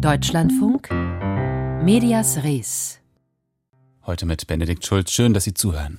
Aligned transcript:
Deutschlandfunk 0.00 0.90
Medias 1.82 2.42
Res. 2.44 2.98
Heute 4.04 4.26
mit 4.26 4.46
Benedikt 4.46 4.84
Schulz. 4.84 5.10
Schön, 5.10 5.32
dass 5.32 5.44
Sie 5.44 5.54
zuhören. 5.54 5.98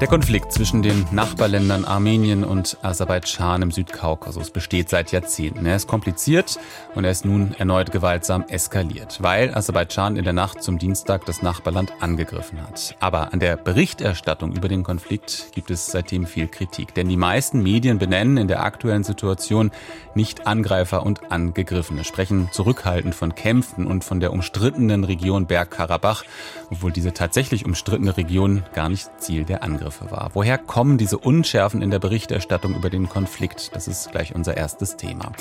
Der 0.00 0.06
Konflikt 0.06 0.52
zwischen 0.52 0.82
den 0.82 1.06
Nachbarländern 1.10 1.84
Armenien 1.84 2.44
und 2.44 2.78
Aserbaidschan 2.82 3.62
im 3.62 3.72
Südkaukasus 3.72 4.50
besteht 4.50 4.88
seit 4.88 5.10
Jahrzehnten. 5.10 5.66
Er 5.66 5.74
ist 5.74 5.88
kompliziert 5.88 6.60
und 6.94 7.02
er 7.02 7.10
ist 7.10 7.24
nun 7.24 7.52
erneut 7.58 7.90
gewaltsam 7.90 8.44
eskaliert, 8.46 9.20
weil 9.20 9.52
Aserbaidschan 9.52 10.14
in 10.14 10.22
der 10.22 10.32
Nacht 10.32 10.62
zum 10.62 10.78
Dienstag 10.78 11.26
das 11.26 11.42
Nachbarland 11.42 11.92
angegriffen 11.98 12.62
hat. 12.62 12.94
Aber 13.00 13.32
an 13.32 13.40
der 13.40 13.56
Berichterstattung 13.56 14.54
über 14.54 14.68
den 14.68 14.84
Konflikt 14.84 15.48
gibt 15.52 15.68
es 15.72 15.86
seitdem 15.86 16.26
viel 16.26 16.46
Kritik, 16.46 16.94
denn 16.94 17.08
die 17.08 17.16
meisten 17.16 17.64
Medien 17.64 17.98
benennen 17.98 18.36
in 18.36 18.46
der 18.46 18.62
aktuellen 18.62 19.02
Situation 19.02 19.72
nicht 20.14 20.46
Angreifer 20.46 21.04
und 21.04 21.32
Angegriffene, 21.32 22.04
sprechen 22.04 22.50
zurückhaltend 22.52 23.16
von 23.16 23.34
Kämpfen 23.34 23.84
und 23.84 24.04
von 24.04 24.20
der 24.20 24.32
umstrittenen 24.32 25.02
Region 25.02 25.46
Bergkarabach, 25.46 26.22
obwohl 26.70 26.92
diese 26.92 27.12
tatsächlich 27.12 27.64
umstrittene 27.64 28.16
Region 28.16 28.62
gar 28.74 28.88
nicht 28.88 29.08
Ziel 29.18 29.44
der 29.44 29.64
Angriffe 29.64 29.87
Angriffe 29.88 30.10
war. 30.10 30.30
Woher 30.34 30.58
kommen 30.58 30.98
diese 30.98 31.18
Unschärfen 31.18 31.80
in 31.82 31.90
der 31.90 31.98
Berichterstattung 31.98 32.74
über 32.74 32.90
den 32.90 33.08
Konflikt? 33.08 33.74
Das 33.74 33.88
ist 33.88 34.10
gleich 34.10 34.34
unser 34.34 34.56
erstes 34.56 34.96
Thema. 34.96 35.32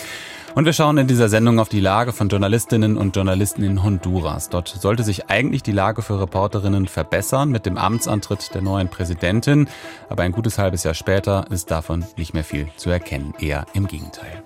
Und 0.55 0.65
wir 0.65 0.73
schauen 0.73 0.97
in 0.97 1.07
dieser 1.07 1.29
Sendung 1.29 1.59
auf 1.59 1.69
die 1.69 1.81
Lage 1.81 2.13
von 2.13 2.29
Journalistinnen 2.29 2.97
und 2.97 3.15
Journalisten 3.15 3.63
in 3.63 3.83
Honduras. 3.83 4.49
Dort 4.49 4.69
sollte 4.69 5.03
sich 5.03 5.29
eigentlich 5.29 5.63
die 5.63 5.71
Lage 5.73 6.01
für 6.01 6.19
Reporterinnen 6.19 6.87
verbessern 6.87 7.49
mit 7.49 7.65
dem 7.65 7.77
Amtsantritt 7.77 8.53
der 8.53 8.61
neuen 8.61 8.87
Präsidentin. 8.87 9.67
Aber 10.09 10.23
ein 10.23 10.31
gutes 10.31 10.57
halbes 10.57 10.83
Jahr 10.83 10.93
später 10.93 11.45
ist 11.49 11.69
davon 11.69 12.05
nicht 12.15 12.33
mehr 12.33 12.45
viel 12.45 12.69
zu 12.77 12.89
erkennen. 12.89 13.33
Eher 13.39 13.65
im 13.73 13.87
Gegenteil. 13.87 14.43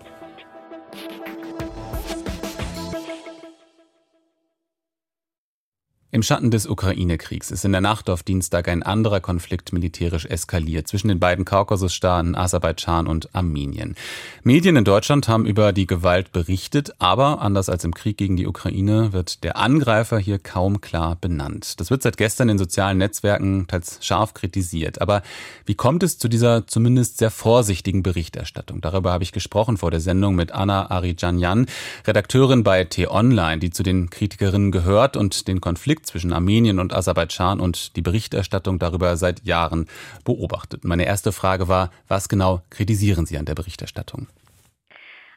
Im 6.13 6.23
Schatten 6.23 6.51
des 6.51 6.67
Ukraine-Kriegs 6.67 7.51
ist 7.51 7.63
in 7.63 7.71
der 7.71 7.79
Nacht 7.79 8.09
auf 8.09 8.21
Dienstag 8.21 8.67
ein 8.67 8.83
anderer 8.83 9.21
Konflikt 9.21 9.71
militärisch 9.71 10.25
eskaliert 10.25 10.89
zwischen 10.89 11.07
den 11.07 11.21
beiden 11.21 11.45
Kaukasusstaaten 11.45 12.35
Aserbaidschan 12.35 13.07
und 13.07 13.33
Armenien. 13.33 13.95
Medien 14.43 14.75
in 14.75 14.83
Deutschland 14.83 15.29
haben 15.29 15.45
über 15.45 15.71
die 15.71 15.87
Gewalt 15.87 16.33
berichtet, 16.33 16.93
aber 16.99 17.39
anders 17.39 17.69
als 17.69 17.85
im 17.85 17.93
Krieg 17.93 18.17
gegen 18.17 18.35
die 18.35 18.45
Ukraine 18.45 19.13
wird 19.13 19.45
der 19.45 19.55
Angreifer 19.55 20.19
hier 20.19 20.37
kaum 20.37 20.81
klar 20.81 21.15
benannt. 21.15 21.79
Das 21.79 21.91
wird 21.91 22.03
seit 22.03 22.17
gestern 22.17 22.49
in 22.49 22.57
sozialen 22.57 22.97
Netzwerken 22.97 23.67
teils 23.67 23.99
scharf 24.01 24.33
kritisiert. 24.33 24.99
Aber 24.99 25.21
wie 25.65 25.75
kommt 25.75 26.03
es 26.03 26.17
zu 26.17 26.27
dieser 26.27 26.67
zumindest 26.67 27.19
sehr 27.19 27.31
vorsichtigen 27.31 28.03
Berichterstattung? 28.03 28.81
Darüber 28.81 29.13
habe 29.13 29.23
ich 29.23 29.31
gesprochen 29.31 29.77
vor 29.77 29.91
der 29.91 30.01
Sendung 30.01 30.35
mit 30.35 30.51
Anna 30.51 30.91
Arijanyan, 30.91 31.67
Redakteurin 32.05 32.63
bei 32.63 32.83
T-Online, 32.83 33.59
die 33.59 33.69
zu 33.69 33.81
den 33.81 34.09
Kritikerinnen 34.09 34.73
gehört 34.73 35.15
und 35.15 35.47
den 35.47 35.61
Konflikt 35.61 36.00
Konflikt 36.01 36.07
zwischen 36.07 36.33
Armenien 36.33 36.79
und 36.79 36.93
Aserbaidschan 36.93 37.59
und 37.59 37.95
die 37.95 38.01
Berichterstattung 38.01 38.79
darüber 38.79 39.15
seit 39.17 39.43
Jahren 39.45 39.87
beobachtet. 40.23 40.83
Meine 40.83 41.05
erste 41.05 41.31
Frage 41.31 41.67
war, 41.67 41.91
was 42.07 42.27
genau 42.27 42.61
kritisieren 42.69 43.25
Sie 43.25 43.37
an 43.37 43.45
der 43.45 43.55
Berichterstattung? 43.55 44.27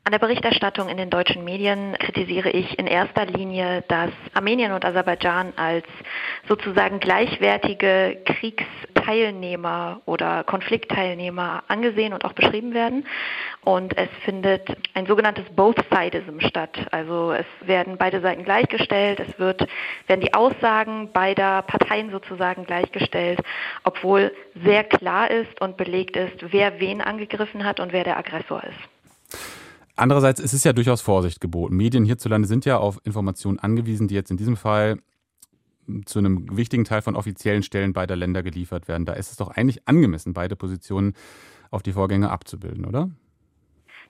An 0.06 0.12
der 0.12 0.18
Berichterstattung 0.18 0.90
in 0.90 0.98
den 0.98 1.08
deutschen 1.08 1.44
Medien 1.44 1.96
kritisiere 1.98 2.50
ich 2.50 2.78
in 2.78 2.86
erster 2.86 3.24
Linie, 3.24 3.84
dass 3.88 4.10
Armenien 4.34 4.72
und 4.72 4.84
Aserbaidschan 4.84 5.54
als 5.56 5.86
sozusagen 6.46 7.00
gleichwertige 7.00 8.18
Kriegsteilnehmer 8.26 10.02
oder 10.04 10.44
Konfliktteilnehmer 10.44 11.64
angesehen 11.68 12.12
und 12.12 12.26
auch 12.26 12.34
beschrieben 12.34 12.74
werden. 12.74 13.06
Und 13.62 13.96
es 13.96 14.10
findet 14.26 14.76
ein 14.92 15.06
sogenanntes 15.06 15.46
Both-Sidism 15.56 16.38
statt. 16.40 16.86
Also 16.90 17.32
es 17.32 17.46
werden 17.66 17.96
beide 17.96 18.20
Seiten 18.20 18.44
gleichgestellt, 18.44 19.20
es 19.20 19.38
wird, 19.38 19.66
werden 20.06 20.20
die 20.20 20.34
Aussagen 20.34 21.12
beider 21.14 21.62
Parteien 21.62 22.10
sozusagen 22.10 22.66
gleichgestellt, 22.66 23.40
obwohl 23.84 24.34
sehr 24.66 24.84
klar 24.84 25.30
ist 25.30 25.62
und 25.62 25.78
belegt 25.78 26.18
ist, 26.18 26.52
wer 26.52 26.78
wen 26.78 27.00
angegriffen 27.00 27.64
hat 27.64 27.80
und 27.80 27.94
wer 27.94 28.04
der 28.04 28.18
Aggressor 28.18 28.62
ist. 28.64 28.93
Andererseits 29.96 30.40
ist 30.40 30.52
es 30.52 30.64
ja 30.64 30.72
durchaus 30.72 31.00
Vorsicht 31.00 31.40
geboten. 31.40 31.76
Medien 31.76 32.04
hierzulande 32.04 32.48
sind 32.48 32.64
ja 32.64 32.78
auf 32.78 33.00
Informationen 33.04 33.58
angewiesen, 33.58 34.08
die 34.08 34.14
jetzt 34.14 34.30
in 34.30 34.36
diesem 34.36 34.56
Fall 34.56 34.98
zu 36.06 36.18
einem 36.18 36.56
wichtigen 36.56 36.84
Teil 36.84 37.02
von 37.02 37.14
offiziellen 37.14 37.62
Stellen 37.62 37.92
beider 37.92 38.16
Länder 38.16 38.42
geliefert 38.42 38.88
werden. 38.88 39.04
Da 39.04 39.12
ist 39.12 39.30
es 39.30 39.36
doch 39.36 39.48
eigentlich 39.48 39.86
angemessen, 39.86 40.32
beide 40.32 40.56
Positionen 40.56 41.14
auf 41.70 41.82
die 41.82 41.92
Vorgänge 41.92 42.30
abzubilden, 42.30 42.84
oder? 42.84 43.10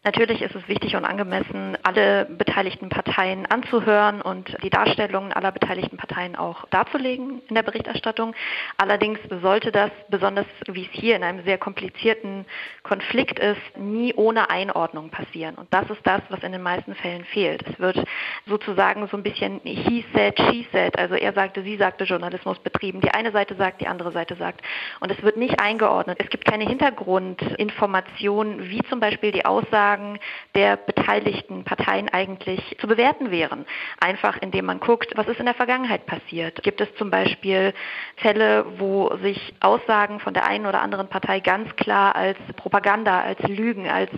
Natürlich 0.04 0.42
ist 0.42 0.54
es 0.54 0.69
wichtig 0.69 0.97
und 0.97 1.06
angemessen, 1.06 1.78
alle 1.82 2.26
beteiligten 2.26 2.91
Parteien 2.91 3.47
anzuhören 3.47 4.20
und 4.20 4.54
die 4.62 4.69
Darstellungen 4.69 5.32
aller 5.32 5.50
beteiligten 5.50 5.97
Parteien 5.97 6.37
auch 6.37 6.66
darzulegen 6.69 7.41
in 7.48 7.54
der 7.54 7.62
Berichterstattung. 7.62 8.34
Allerdings 8.76 9.19
sollte 9.41 9.72
das, 9.72 9.91
besonders 10.10 10.44
wie 10.66 10.82
es 10.82 10.91
hier 10.93 11.16
in 11.16 11.25
einem 11.25 11.43
sehr 11.44 11.56
komplizierten 11.56 12.44
Konflikt 12.82 13.38
ist, 13.38 13.78
nie 13.78 14.12
ohne 14.12 14.50
Einordnung 14.50 15.09
passieren. 15.09 15.54
Und 15.54 15.72
das 15.72 15.88
ist 15.88 16.06
das, 16.06 16.20
was 16.28 16.43
in 16.43 16.53
den 16.53 16.60
meisten 16.60 16.94
Fällen 16.94 17.25
fehlt. 17.25 17.66
Es 17.66 17.81
wird 17.81 18.04
sozusagen 18.47 19.09
so 19.09 19.16
ein 19.16 19.22
bisschen 19.22 19.62
he 19.64 20.04
said, 20.12 20.38
she 20.38 20.66
said, 20.70 20.98
also 20.98 21.14
er 21.14 21.32
sagte, 21.32 21.62
sie 21.62 21.78
sagte 21.78 22.04
Journalismus 22.04 22.59
betrieben. 22.59 23.00
Die 23.00 23.10
eine 23.10 23.32
Seite 23.32 23.54
sagt, 23.54 23.81
die 23.81 23.87
andere 23.87 24.12
Seite 24.12 24.37
sagt. 24.37 24.60
Und 25.00 25.10
es 25.10 25.22
wird 25.22 25.38
nicht 25.38 25.60
eingeordnet. 25.60 26.19
Es 26.20 26.28
gibt 26.28 26.44
keine 26.44 26.66
Hintergrundinformationen, 26.66 28.69
wie 28.69 28.82
zum 28.91 29.00
Beispiel 29.00 29.32
die 29.32 29.47
Aussage, 29.47 29.94
Aussagen 29.94 30.19
der 30.55 30.77
beteiligten 30.77 31.65
Parteien 31.65 32.09
eigentlich 32.09 32.77
zu 32.81 32.87
bewerten 32.87 33.31
wären. 33.31 33.66
Einfach 34.00 34.41
indem 34.41 34.66
man 34.66 34.81
guckt, 34.81 35.12
was 35.16 35.27
ist 35.28 35.41
in 35.41 35.47
der 35.47 35.55
Vergangenheit 35.55 36.06
passiert. 36.06 36.62
Gibt 36.62 36.81
es 36.81 36.94
zum 36.97 37.10
Beispiel 37.10 37.75
Fälle, 38.16 38.65
wo 38.78 39.16
sich 39.16 39.55
Aussagen 39.60 40.21
von 40.21 40.34
der 40.34 40.47
einen 40.47 40.66
oder 40.66 40.81
anderen 40.81 41.09
Partei 41.09 41.41
ganz 41.41 41.75
klar 41.77 42.15
als 42.15 42.38
Propaganda, 42.56 43.21
als 43.21 43.41
Lügen, 43.43 43.88
als 43.88 44.10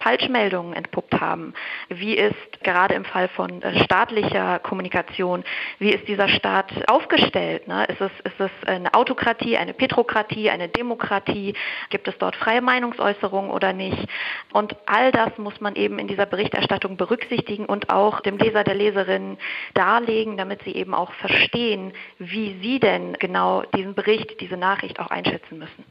Falschmeldungen 0.00 0.74
entpuppt 0.74 1.20
haben? 1.20 1.54
Wie 1.88 2.14
ist 2.14 2.62
gerade 2.62 2.94
im 2.94 3.04
Fall 3.04 3.28
von 3.28 3.62
äh, 3.62 3.84
staatlicher 3.84 4.58
Kommunikation, 4.60 5.44
wie 5.78 5.90
ist 5.90 6.08
dieser 6.08 6.28
Staat 6.28 6.72
aufgestellt? 6.88 7.68
Ne? 7.68 7.84
Ist, 7.84 8.00
es, 8.00 8.12
ist 8.24 8.40
es 8.40 8.50
eine 8.66 8.92
Autokratie, 8.94 9.56
eine 9.56 9.74
Petrokratie, 9.74 10.50
eine 10.50 10.68
Demokratie? 10.68 11.54
Gibt 11.90 12.08
es 12.08 12.16
dort 12.18 12.36
freie 12.36 12.60
Meinungsäußerung 12.60 13.50
oder 13.50 13.72
nicht? 13.72 14.08
Und 14.52 14.76
all 14.86 15.12
das 15.12 15.23
das 15.24 15.38
muss 15.38 15.60
man 15.60 15.74
eben 15.74 15.98
in 15.98 16.08
dieser 16.08 16.26
Berichterstattung 16.26 16.96
berücksichtigen 16.96 17.66
und 17.66 17.90
auch 17.90 18.20
dem 18.20 18.36
Leser, 18.38 18.64
der 18.64 18.74
Leserin 18.74 19.38
darlegen, 19.74 20.36
damit 20.36 20.62
sie 20.64 20.72
eben 20.72 20.94
auch 20.94 21.12
verstehen, 21.14 21.92
wie 22.18 22.58
sie 22.62 22.80
denn 22.80 23.14
genau 23.14 23.62
diesen 23.76 23.94
Bericht, 23.94 24.40
diese 24.40 24.56
Nachricht 24.56 25.00
auch 25.00 25.08
einschätzen 25.08 25.58
müssen. 25.58 25.84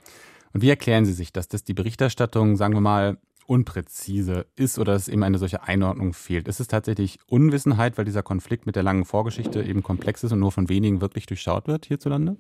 Und 0.54 0.62
wie 0.62 0.70
erklären 0.70 1.06
Sie 1.06 1.14
sich 1.14 1.34
das, 1.34 1.48
dass 1.48 1.64
die 1.64 1.74
Berichterstattung, 1.74 2.56
sagen 2.58 2.76
wir 2.76 2.82
mal, 2.82 3.18
unpräzise 3.48 4.46
ist 4.56 4.80
oder 4.80 4.94
dass 4.94 5.08
eben 5.08 5.24
eine 5.24 5.38
solche 5.38 5.64
Einordnung 5.64 6.14
fehlt? 6.14 6.48
Ist 6.48 6.60
es 6.60 6.68
tatsächlich 6.68 7.20
Unwissenheit, 7.28 7.98
weil 7.98 8.06
dieser 8.06 8.24
Konflikt 8.24 8.66
mit 8.66 8.76
der 8.76 8.84
langen 8.84 9.04
Vorgeschichte 9.04 9.64
eben 9.64 9.84
komplex 9.84 10.24
ist 10.24 10.32
und 10.32 10.40
nur 10.40 10.52
von 10.52 10.70
wenigen 10.70 11.02
wirklich 11.02 11.26
durchschaut 11.26 11.68
wird 11.68 11.88
hierzulande? 11.88 12.38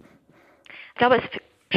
Ich 0.94 1.00
glaube, 1.00 1.18
es 1.18 1.24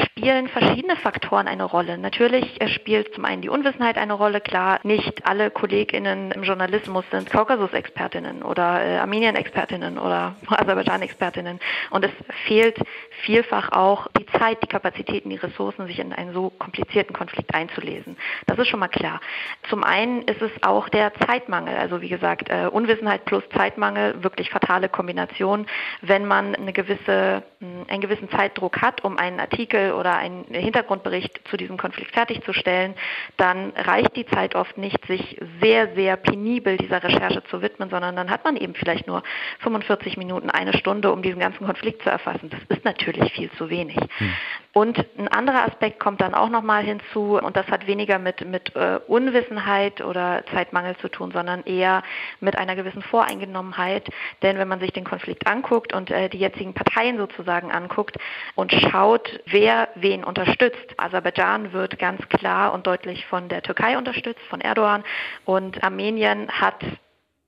spielen 0.05 0.49
verschiedene 0.49 0.97
Faktoren 0.97 1.49
eine 1.49 1.65
Rolle. 1.65 1.99
Natürlich 1.99 2.59
spielt 2.75 3.15
zum 3.15 3.25
einen 3.25 3.43
die 3.43 3.49
Unwissenheit 3.49 3.97
eine 3.97 4.12
Rolle. 4.12 4.41
Klar, 4.41 4.81
nicht 4.83 5.27
alle 5.27 5.51
KollegInnen 5.51 6.33
im 6.33 6.43
Journalismus 6.43 7.05
sind 7.11 7.31
Kaukasus-Expertinnen 7.31 8.43
oder 8.43 8.84
äh, 8.84 8.99
Armenien-Expertinnen 8.99 9.99
oder 9.99 10.37
Aserbaidschan-Expertinnen. 10.47 11.61
Und 11.91 12.05
es 12.05 12.11
fehlt 12.47 12.79
vielfach 13.23 13.73
auch 13.73 14.09
die 14.19 14.27
Zeit, 14.39 14.62
die 14.62 14.67
Kapazitäten, 14.67 15.31
die 15.31 15.37
Ressourcen, 15.37 15.87
sich 15.87 15.99
in 15.99 16.13
einen 16.13 16.33
so 16.33 16.51
komplizierten 16.51 17.15
Konflikt 17.15 17.55
einzulesen. 17.55 18.17
Das 18.47 18.59
ist 18.59 18.69
schon 18.69 18.81
mal 18.81 18.89
klar. 18.89 19.21
Zum 19.69 19.84
einen 19.84 20.23
ist 20.23 20.43
es 20.43 20.51
auch 20.63 20.89
der 20.89 21.13
Zeitmangel. 21.27 21.77
Also 21.77 22.01
wie 22.01 22.09
gesagt, 22.09 22.51
äh, 22.51 22.66
Unwissenheit 22.71 23.25
plus 23.25 23.45
Zeitmangel, 23.54 24.22
wirklich 24.22 24.51
fatale 24.51 24.89
Kombination. 24.89 25.66
Wenn 26.03 26.27
man 26.27 26.54
eine 26.54 26.72
gewisse, 26.72 27.43
mh, 27.60 27.87
einen 27.89 28.01
gewissen 28.01 28.31
Zeitdruck 28.31 28.83
hat, 28.83 29.04
um 29.04 29.19
einen 29.19 29.41
Artikel 29.41 29.85
oder 29.94 30.16
einen 30.16 30.44
Hintergrundbericht 30.50 31.41
zu 31.48 31.56
diesem 31.56 31.77
Konflikt 31.77 32.12
fertigzustellen, 32.12 32.94
dann 33.36 33.71
reicht 33.77 34.16
die 34.16 34.27
Zeit 34.27 34.54
oft 34.54 34.78
nicht, 34.78 35.04
sich 35.06 35.38
sehr, 35.60 35.94
sehr 35.94 36.16
penibel 36.16 36.77
dieser 36.77 37.03
Recherche 37.03 37.42
zu 37.44 37.62
widmen, 37.62 37.91
sondern 37.91 38.16
dann 38.16 38.30
hat 38.30 38.44
man 38.44 38.56
eben 38.56 38.74
vielleicht 38.74 39.06
nur 39.06 39.22
45 39.60 40.16
Minuten, 40.16 40.50
eine 40.50 40.77
Stunde, 40.77 41.12
um 41.12 41.22
diesen 41.22 41.41
ganzen 41.41 41.66
Konflikt 41.66 42.03
zu 42.03 42.10
erfassen. 42.10 42.50
Das 42.50 42.77
ist 42.77 42.84
natürlich 42.84 43.33
viel 43.33 43.50
zu 43.53 43.71
wenig. 43.71 43.97
Hm. 44.18 44.33
Und 44.77 44.99
ein 45.17 45.28
anderer 45.28 45.67
Aspekt 45.67 45.99
kommt 45.99 46.21
dann 46.21 46.34
auch 46.34 46.51
nochmal 46.51 46.84
hinzu 46.84 47.39
und 47.39 47.57
das 47.57 47.67
hat 47.69 47.87
weniger 47.87 48.19
mit, 48.19 48.47
mit 48.47 48.77
äh, 48.77 49.01
Unwissenheit 49.07 50.03
oder 50.03 50.45
Zeitmangel 50.53 50.95
zu 50.99 51.09
tun, 51.09 51.31
sondern 51.33 51.65
eher 51.65 52.03
mit 52.41 52.59
einer 52.59 52.77
gewissen 52.77 53.01
Voreingenommenheit. 53.01 54.07
Denn 54.43 54.59
wenn 54.59 54.69
man 54.69 54.78
sich 54.78 54.93
den 54.93 55.05
Konflikt 55.05 55.47
anguckt 55.47 55.95
und 55.95 56.11
äh, 56.11 56.28
die 56.28 56.37
jetzigen 56.37 56.75
Parteien 56.75 57.17
sozusagen 57.17 57.73
anguckt 57.73 58.19
und 58.55 58.71
schaut, 58.71 59.41
wer 59.47 59.89
wen 59.95 60.23
unterstützt. 60.23 60.93
Aserbaidschan 60.99 61.72
wird 61.72 61.99
ganz 61.99 62.29
klar 62.29 62.75
und 62.75 62.87
deutlich 62.87 63.25
von 63.25 63.49
der 63.49 63.63
Türkei 63.63 63.97
unterstützt, 63.97 64.43
von 64.51 64.61
Erdogan 64.61 65.05
und 65.47 65.83
Armenien 65.83 66.51
hat 66.51 66.84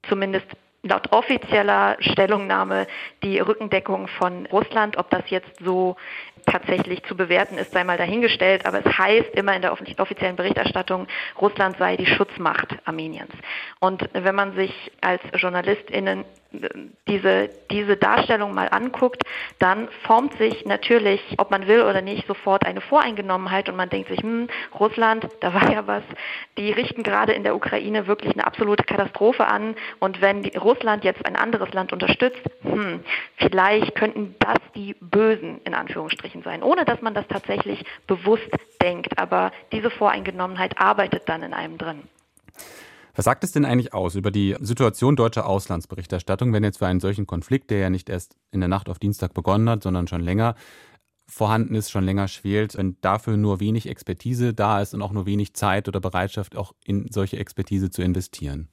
zumindest 0.08 0.46
laut 0.82 1.12
offizieller 1.12 1.96
Stellungnahme 2.00 2.86
die 3.22 3.40
Rückendeckung 3.40 4.08
von 4.08 4.46
Russland. 4.46 4.96
Ob 4.96 5.10
das 5.10 5.28
jetzt 5.28 5.50
so 5.60 5.96
tatsächlich 6.46 7.02
zu 7.04 7.16
bewerten 7.16 7.58
ist, 7.58 7.72
sei 7.72 7.84
mal 7.84 7.98
dahingestellt. 7.98 8.64
Aber 8.66 8.80
es 8.84 8.98
heißt 8.98 9.34
immer 9.34 9.54
in 9.54 9.62
der 9.62 9.72
offiziellen 9.72 10.36
Berichterstattung, 10.36 11.06
Russland 11.40 11.76
sei 11.78 11.96
die 11.96 12.06
Schutzmacht 12.06 12.76
Armeniens. 12.84 13.32
Und 13.80 14.08
wenn 14.12 14.34
man 14.34 14.54
sich 14.54 14.72
als 15.00 15.22
JournalistInnen 15.34 16.24
diese, 17.06 17.50
diese 17.70 17.96
Darstellung 17.96 18.54
mal 18.54 18.68
anguckt, 18.70 19.22
dann 19.58 19.88
formt 20.04 20.38
sich 20.38 20.64
natürlich, 20.64 21.20
ob 21.36 21.50
man 21.50 21.66
will 21.66 21.82
oder 21.82 22.00
nicht, 22.00 22.26
sofort 22.26 22.64
eine 22.64 22.80
Voreingenommenheit 22.80 23.68
und 23.68 23.76
man 23.76 23.90
denkt 23.90 24.08
sich, 24.08 24.20
hm, 24.20 24.48
Russland, 24.78 25.28
da 25.40 25.52
war 25.52 25.70
ja 25.70 25.86
was, 25.86 26.02
die 26.56 26.72
richten 26.72 27.02
gerade 27.02 27.32
in 27.32 27.42
der 27.42 27.54
Ukraine 27.54 28.06
wirklich 28.06 28.32
eine 28.32 28.46
absolute 28.46 28.84
Katastrophe 28.84 29.46
an 29.46 29.74
und 29.98 30.22
wenn 30.22 30.42
Russland 30.68 31.02
jetzt 31.02 31.24
ein 31.24 31.34
anderes 31.34 31.72
Land 31.72 31.94
unterstützt, 31.94 32.42
hm, 32.60 33.00
vielleicht 33.38 33.94
könnten 33.94 34.34
das 34.38 34.58
die 34.74 34.94
Bösen 35.00 35.62
in 35.64 35.72
Anführungsstrichen 35.72 36.42
sein, 36.42 36.62
ohne 36.62 36.84
dass 36.84 37.00
man 37.00 37.14
das 37.14 37.26
tatsächlich 37.26 37.84
bewusst 38.06 38.50
denkt, 38.82 39.18
aber 39.18 39.50
diese 39.72 39.90
Voreingenommenheit 39.90 40.78
arbeitet 40.78 41.22
dann 41.26 41.42
in 41.42 41.54
einem 41.54 41.78
drin. 41.78 42.02
Was 43.14 43.24
sagt 43.24 43.42
es 43.44 43.52
denn 43.52 43.64
eigentlich 43.64 43.94
aus 43.94 44.14
über 44.14 44.30
die 44.30 44.56
Situation 44.60 45.16
deutscher 45.16 45.46
Auslandsberichterstattung, 45.46 46.52
wenn 46.52 46.62
jetzt 46.62 46.78
für 46.78 46.86
einen 46.86 47.00
solchen 47.00 47.26
Konflikt, 47.26 47.70
der 47.70 47.78
ja 47.78 47.90
nicht 47.90 48.10
erst 48.10 48.36
in 48.52 48.60
der 48.60 48.68
Nacht 48.68 48.90
auf 48.90 48.98
Dienstag 48.98 49.32
begonnen 49.34 49.68
hat, 49.70 49.82
sondern 49.82 50.06
schon 50.06 50.20
länger 50.20 50.54
vorhanden 51.26 51.74
ist, 51.74 51.90
schon 51.90 52.04
länger 52.04 52.28
schwelt, 52.28 52.76
wenn 52.76 52.96
dafür 53.00 53.36
nur 53.36 53.58
wenig 53.58 53.88
Expertise 53.88 54.54
da 54.54 54.80
ist 54.80 54.94
und 54.94 55.02
auch 55.02 55.12
nur 55.12 55.26
wenig 55.26 55.54
Zeit 55.54 55.88
oder 55.88 56.00
Bereitschaft, 56.00 56.56
auch 56.56 56.74
in 56.84 57.10
solche 57.10 57.38
Expertise 57.38 57.90
zu 57.90 58.02
investieren? 58.02 58.68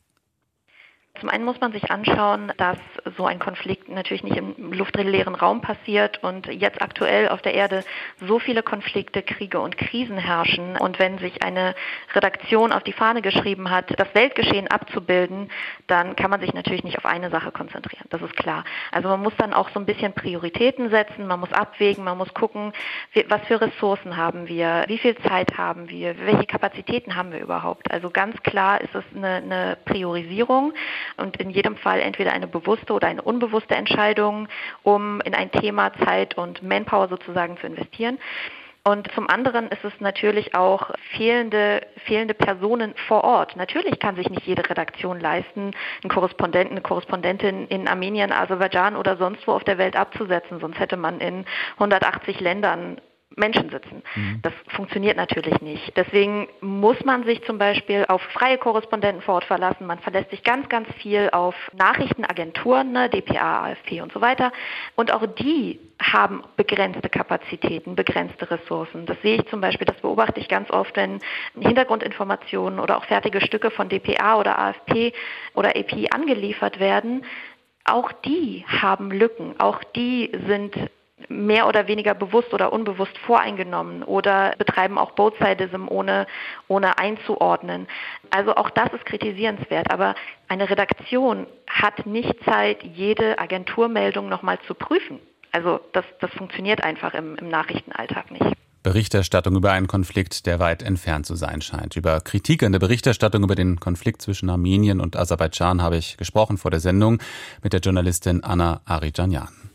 Zum 1.19 1.29
einen 1.29 1.45
muss 1.45 1.59
man 1.61 1.71
sich 1.71 1.89
anschauen, 1.91 2.51
dass 2.57 2.77
so 3.17 3.25
ein 3.25 3.39
Konflikt 3.39 3.89
natürlich 3.89 4.23
nicht 4.23 4.37
im 4.37 4.73
luftleeren 4.73 5.35
Raum 5.35 5.61
passiert 5.61 6.23
und 6.23 6.47
jetzt 6.47 6.81
aktuell 6.81 7.29
auf 7.29 7.41
der 7.41 7.53
Erde 7.53 7.83
so 8.19 8.39
viele 8.39 8.63
Konflikte, 8.63 9.23
Kriege 9.23 9.59
und 9.59 9.77
Krisen 9.77 10.17
herrschen. 10.17 10.77
Und 10.77 10.99
wenn 10.99 11.17
sich 11.17 11.43
eine 11.43 11.75
Redaktion 12.13 12.71
auf 12.71 12.83
die 12.83 12.93
Fahne 12.93 13.21
geschrieben 13.21 13.69
hat, 13.69 13.97
das 13.97 14.13
Weltgeschehen 14.13 14.67
abzubilden, 14.67 15.49
dann 15.87 16.15
kann 16.15 16.31
man 16.31 16.41
sich 16.41 16.53
natürlich 16.53 16.83
nicht 16.83 16.97
auf 16.97 17.05
eine 17.05 17.29
Sache 17.29 17.51
konzentrieren. 17.51 18.05
Das 18.09 18.21
ist 18.21 18.35
klar. 18.35 18.63
Also 18.91 19.07
man 19.09 19.21
muss 19.21 19.33
dann 19.37 19.53
auch 19.53 19.69
so 19.69 19.79
ein 19.79 19.85
bisschen 19.85 20.13
Prioritäten 20.13 20.89
setzen, 20.89 21.27
man 21.27 21.39
muss 21.39 21.53
abwägen, 21.53 22.03
man 22.03 22.17
muss 22.17 22.33
gucken, 22.33 22.73
was 23.27 23.41
für 23.47 23.61
Ressourcen 23.61 24.17
haben 24.17 24.47
wir, 24.47 24.85
wie 24.87 24.97
viel 24.97 25.15
Zeit 25.19 25.57
haben 25.57 25.89
wir, 25.89 26.15
welche 26.25 26.45
Kapazitäten 26.45 27.15
haben 27.15 27.31
wir 27.31 27.39
überhaupt. 27.39 27.89
Also 27.91 28.09
ganz 28.09 28.41
klar 28.43 28.81
ist 28.81 28.93
es 28.93 29.03
eine, 29.15 29.35
eine 29.35 29.77
Priorisierung 29.85 30.73
und 31.17 31.37
in 31.37 31.49
jedem 31.49 31.77
Fall 31.77 31.99
entweder 31.99 32.33
eine 32.33 32.47
bewusste 32.47 32.93
oder 32.93 33.07
eine 33.07 33.21
unbewusste 33.21 33.75
Entscheidung, 33.75 34.47
um 34.83 35.21
in 35.21 35.33
ein 35.33 35.51
Thema 35.51 35.93
Zeit 36.05 36.37
und 36.37 36.63
Manpower 36.63 37.07
sozusagen 37.07 37.57
zu 37.57 37.67
investieren. 37.67 38.17
Und 38.87 39.11
zum 39.13 39.27
anderen 39.27 39.69
ist 39.69 39.83
es 39.83 39.93
natürlich 39.99 40.53
auch 40.53 40.91
fehlende, 41.17 41.81
fehlende 42.05 42.35
Personen 42.35 42.93
vor 43.07 43.23
Ort. 43.23 43.55
Natürlich 43.55 43.97
kann 43.97 44.15
sich 44.15 44.29
nicht 44.29 44.45
jede 44.45 44.69
Redaktion 44.69 45.19
leisten, 45.19 45.71
einen 46.03 46.09
Korrespondenten, 46.11 46.73
eine 46.73 46.81
Korrespondentin 46.81 47.67
in 47.67 47.87
Armenien, 47.87 48.31
Aserbaidschan 48.31 48.95
oder 48.95 49.17
sonst 49.17 49.47
wo 49.47 49.53
auf 49.53 49.63
der 49.63 49.79
Welt 49.79 49.95
abzusetzen. 49.95 50.59
Sonst 50.59 50.79
hätte 50.79 50.97
man 50.97 51.19
in 51.19 51.45
180 51.77 52.39
Ländern 52.39 53.01
Menschen 53.35 53.69
sitzen. 53.69 54.03
Mhm. 54.15 54.39
Das 54.41 54.53
funktioniert 54.69 55.17
natürlich 55.17 55.61
nicht. 55.61 55.95
Deswegen 55.95 56.47
muss 56.61 57.03
man 57.03 57.23
sich 57.23 57.43
zum 57.43 57.57
Beispiel 57.57 58.05
auf 58.07 58.21
freie 58.21 58.57
Korrespondenten 58.57 59.21
vor 59.21 59.35
Ort 59.35 59.45
verlassen. 59.45 59.85
Man 59.85 59.99
verlässt 59.99 60.31
sich 60.31 60.43
ganz, 60.43 60.69
ganz 60.69 60.87
viel 60.95 61.29
auf 61.31 61.55
Nachrichtenagenturen, 61.73 62.91
ne, 62.91 63.09
DPA, 63.09 63.65
AFP 63.65 64.01
und 64.01 64.11
so 64.11 64.21
weiter. 64.21 64.51
Und 64.95 65.11
auch 65.11 65.25
die 65.25 65.79
haben 66.01 66.43
begrenzte 66.57 67.09
Kapazitäten, 67.09 67.95
begrenzte 67.95 68.49
Ressourcen. 68.49 69.05
Das 69.05 69.21
sehe 69.21 69.37
ich 69.37 69.47
zum 69.47 69.61
Beispiel, 69.61 69.85
das 69.85 69.97
beobachte 69.97 70.39
ich 70.39 70.47
ganz 70.47 70.69
oft, 70.69 70.95
wenn 70.95 71.19
Hintergrundinformationen 71.59 72.79
oder 72.79 72.97
auch 72.97 73.05
fertige 73.05 73.41
Stücke 73.41 73.71
von 73.71 73.89
DPA 73.89 74.37
oder 74.39 74.59
AFP 74.59 75.13
oder 75.53 75.75
EP 75.75 76.13
angeliefert 76.13 76.79
werden. 76.79 77.25
Auch 77.85 78.11
die 78.11 78.65
haben 78.67 79.11
Lücken, 79.11 79.55
auch 79.59 79.83
die 79.95 80.31
sind 80.47 80.75
mehr 81.29 81.67
oder 81.67 81.87
weniger 81.87 82.13
bewusst 82.13 82.53
oder 82.53 82.73
unbewusst 82.73 83.17
voreingenommen 83.19 84.03
oder 84.03 84.53
betreiben 84.57 84.97
auch 84.97 85.11
Both-Sidism 85.11 85.87
ohne, 85.87 86.27
ohne 86.67 86.97
einzuordnen. 86.97 87.87
Also 88.31 88.55
auch 88.55 88.69
das 88.69 88.91
ist 88.93 89.05
kritisierenswert. 89.05 89.91
Aber 89.91 90.15
eine 90.47 90.69
Redaktion 90.69 91.47
hat 91.67 92.05
nicht 92.05 92.33
Zeit, 92.43 92.83
jede 92.83 93.39
Agenturmeldung 93.39 94.29
nochmal 94.29 94.59
zu 94.67 94.73
prüfen. 94.73 95.19
Also 95.51 95.79
das, 95.93 96.05
das 96.19 96.31
funktioniert 96.31 96.83
einfach 96.83 97.13
im, 97.13 97.35
im 97.37 97.47
Nachrichtenalltag 97.47 98.31
nicht. 98.31 98.45
Berichterstattung 98.83 99.55
über 99.55 99.71
einen 99.71 99.87
Konflikt, 99.87 100.45
der 100.45 100.59
weit 100.59 100.83
entfernt 100.83 101.25
zu 101.25 101.35
sein 101.35 101.61
scheint. 101.61 101.95
Über 101.95 102.19
Kritik 102.19 102.61
an 102.61 102.71
der 102.71 102.77
Berichterstattung 102.77 103.43
über 103.43 103.55
den 103.55 103.79
Konflikt 103.79 104.21
zwischen 104.21 104.47
Armenien 104.49 105.01
und 105.01 105.15
Aserbaidschan 105.15 105.81
habe 105.81 105.97
ich 105.97 106.17
gesprochen 106.17 106.59
vor 106.59 106.69
der 106.69 106.79
Sendung 106.79 107.19
mit 107.63 107.73
der 107.73 107.79
Journalistin 107.79 108.43
Anna 108.43 108.81
Arijanyan. 108.85 109.74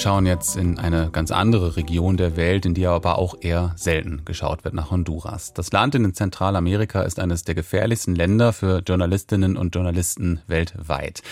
schauen 0.00 0.24
jetzt 0.24 0.56
in 0.56 0.78
eine 0.78 1.10
ganz 1.10 1.30
andere 1.30 1.76
Region 1.76 2.16
der 2.16 2.36
Welt, 2.36 2.64
in 2.64 2.72
die 2.72 2.86
aber 2.86 3.18
auch 3.18 3.34
eher 3.40 3.72
selten 3.76 4.24
geschaut 4.24 4.64
wird, 4.64 4.72
nach 4.72 4.90
Honduras. 4.90 5.52
Das 5.52 5.72
Land 5.72 5.94
in 5.94 6.14
Zentralamerika 6.14 7.02
ist 7.02 7.20
eines 7.20 7.44
der 7.44 7.54
gefährlichsten 7.54 8.14
Länder 8.14 8.54
für 8.54 8.78
Journalistinnen 8.78 9.58
und 9.58 9.74
Journalisten 9.74 10.40
weltweit. 10.46 11.22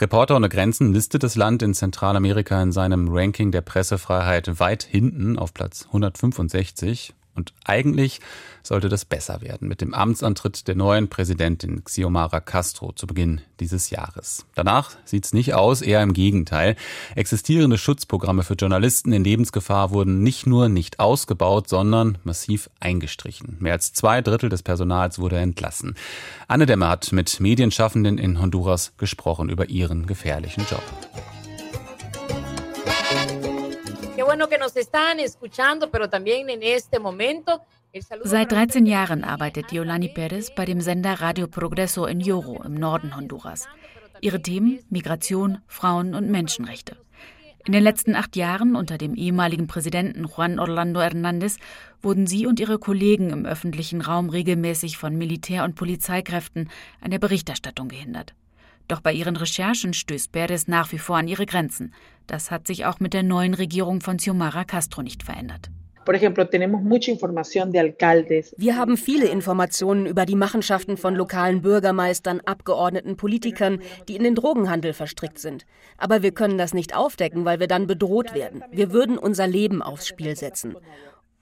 Reporter 0.00 0.36
ohne 0.36 0.48
Grenzen 0.48 0.92
listet 0.92 1.24
das 1.24 1.34
Land 1.34 1.62
in 1.62 1.74
Zentralamerika 1.74 2.62
in 2.62 2.70
seinem 2.70 3.08
Ranking 3.10 3.50
der 3.50 3.62
Pressefreiheit 3.62 4.60
weit 4.60 4.84
hinten 4.84 5.36
auf 5.36 5.52
Platz 5.52 5.86
165 5.86 7.14
und 7.34 7.52
eigentlich 7.64 8.20
sollte 8.62 8.88
das 8.88 9.04
besser 9.04 9.40
werden 9.40 9.68
mit 9.68 9.80
dem 9.80 9.94
Amtsantritt 9.94 10.68
der 10.68 10.74
neuen 10.74 11.08
Präsidentin 11.08 11.84
Xiomara 11.84 12.40
Castro 12.40 12.92
zu 12.92 13.06
Beginn 13.06 13.40
dieses 13.60 13.90
Jahres. 13.90 14.46
Danach 14.54 14.92
sieht's 15.04 15.32
nicht 15.32 15.54
aus, 15.54 15.82
eher 15.82 16.02
im 16.02 16.12
Gegenteil. 16.12 16.76
Existierende 17.14 17.78
Schutzprogramme 17.78 18.42
für 18.42 18.54
Journalisten 18.54 19.12
in 19.12 19.24
Lebensgefahr 19.24 19.90
wurden 19.90 20.22
nicht 20.22 20.46
nur 20.46 20.68
nicht 20.68 21.00
ausgebaut, 21.00 21.68
sondern 21.68 22.18
massiv 22.24 22.70
eingestrichen. 22.80 23.56
Mehr 23.60 23.74
als 23.74 23.92
zwei 23.92 24.20
Drittel 24.20 24.48
des 24.48 24.62
Personals 24.62 25.18
wurde 25.18 25.38
entlassen. 25.38 25.96
Anne 26.48 26.66
Dämmer 26.66 26.88
hat 26.88 27.12
mit 27.12 27.40
Medienschaffenden 27.40 28.18
in 28.18 28.40
Honduras 28.40 28.92
gesprochen 28.96 29.48
über 29.48 29.68
ihren 29.68 30.06
gefährlichen 30.06 30.64
Job. 30.70 30.82
bueno 34.32 34.48
que 34.48 34.56
nos 34.56 34.74
están 34.78 35.20
escuchando, 35.20 35.90
pero 35.90 36.08
también 36.08 36.48
en 36.48 36.62
este 36.62 36.98
momento 36.98 37.60
Seit 38.24 38.50
13 38.52 38.86
Jahren 38.86 39.22
arbeitet 39.22 39.70
Yolani 39.70 40.08
Perez 40.08 40.54
bei 40.54 40.64
dem 40.64 40.80
Sender 40.80 41.20
Radio 41.20 41.46
Progreso 41.46 42.06
in 42.06 42.20
Yoro 42.20 42.62
im 42.62 42.72
Norden 42.72 43.14
Honduras. 43.14 43.68
Ihre 44.22 44.40
Themen 44.40 44.78
Migration, 44.88 45.58
Frauen 45.66 46.14
und 46.14 46.30
Menschenrechte. 46.30 46.96
In 47.66 47.74
den 47.74 47.82
letzten 47.82 48.14
acht 48.16 48.34
Jahren 48.34 48.76
unter 48.76 48.96
dem 48.96 49.14
ehemaligen 49.14 49.66
Präsidenten 49.66 50.24
Juan 50.24 50.58
Orlando 50.58 51.00
Hernández 51.00 51.58
wurden 52.00 52.26
sie 52.26 52.46
und 52.46 52.60
ihre 52.60 52.78
Kollegen 52.78 53.28
im 53.28 53.44
öffentlichen 53.44 54.00
Raum 54.00 54.30
regelmäßig 54.30 54.96
von 54.96 55.18
Militär- 55.18 55.64
und 55.64 55.74
Polizeikräften 55.74 56.70
an 57.02 57.10
der 57.10 57.18
Berichterstattung 57.18 57.88
gehindert. 57.88 58.34
Doch 58.88 59.02
bei 59.02 59.12
ihren 59.12 59.36
Recherchen 59.36 59.92
stößt 59.92 60.32
Perez 60.32 60.66
nach 60.66 60.92
wie 60.92 60.98
vor 60.98 61.18
an 61.18 61.28
ihre 61.28 61.44
Grenzen. 61.44 61.92
Das 62.26 62.50
hat 62.50 62.66
sich 62.66 62.86
auch 62.86 63.00
mit 63.00 63.12
der 63.12 63.22
neuen 63.22 63.52
Regierung 63.52 64.00
von 64.00 64.16
Xiomara 64.16 64.64
Castro 64.64 65.02
nicht 65.02 65.22
verändert. 65.22 65.70
Wir 68.56 68.76
haben 68.76 68.96
viele 68.96 69.26
Informationen 69.26 70.06
über 70.06 70.26
die 70.26 70.36
Machenschaften 70.36 70.96
von 70.96 71.14
lokalen 71.14 71.62
Bürgermeistern, 71.62 72.40
Abgeordneten, 72.44 73.16
Politikern, 73.16 73.80
die 74.08 74.16
in 74.16 74.24
den 74.24 74.34
Drogenhandel 74.34 74.92
verstrickt 74.92 75.38
sind. 75.38 75.66
Aber 75.98 76.22
wir 76.22 76.32
können 76.32 76.58
das 76.58 76.74
nicht 76.74 76.96
aufdecken, 76.96 77.44
weil 77.44 77.60
wir 77.60 77.68
dann 77.68 77.86
bedroht 77.86 78.34
werden. 78.34 78.64
Wir 78.70 78.92
würden 78.92 79.18
unser 79.18 79.46
Leben 79.46 79.82
aufs 79.82 80.08
Spiel 80.08 80.36
setzen. 80.36 80.76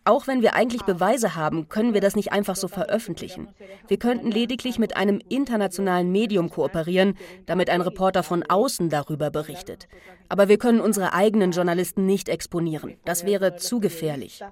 Auch 0.04 0.26
wenn 0.26 0.40
wir 0.40 0.54
eigentlich 0.54 0.83
Beweise 0.83 1.35
haben, 1.35 1.69
können 1.69 1.92
wir 1.92 2.00
das 2.00 2.16
nicht 2.16 2.33
einfach 2.33 2.57
so 2.57 2.69
veröffentlichen. 2.69 3.49
Wir 3.87 3.99
könnten 3.99 4.30
lediglich 4.30 4.78
mit 4.78 4.97
einem 4.97 5.21
internationalen 5.28 6.11
Medium 6.11 6.49
kooperieren, 6.49 7.16
damit 7.45 7.69
ein 7.69 7.83
Reporter 7.83 8.23
von 8.23 8.42
außen 8.42 8.88
darüber 8.88 9.30
berichtet. 9.30 9.88
Aber 10.28 10.49
wir 10.49 10.57
können 10.57 10.80
unsere 10.80 11.12
eigenen 11.12 11.50
Journalisten 11.50 12.07
nicht 12.07 12.30
exponieren. 12.30 12.95
Das 13.04 13.26
wäre 13.26 13.57
zu 13.57 13.78
gefährlich. 13.78 14.42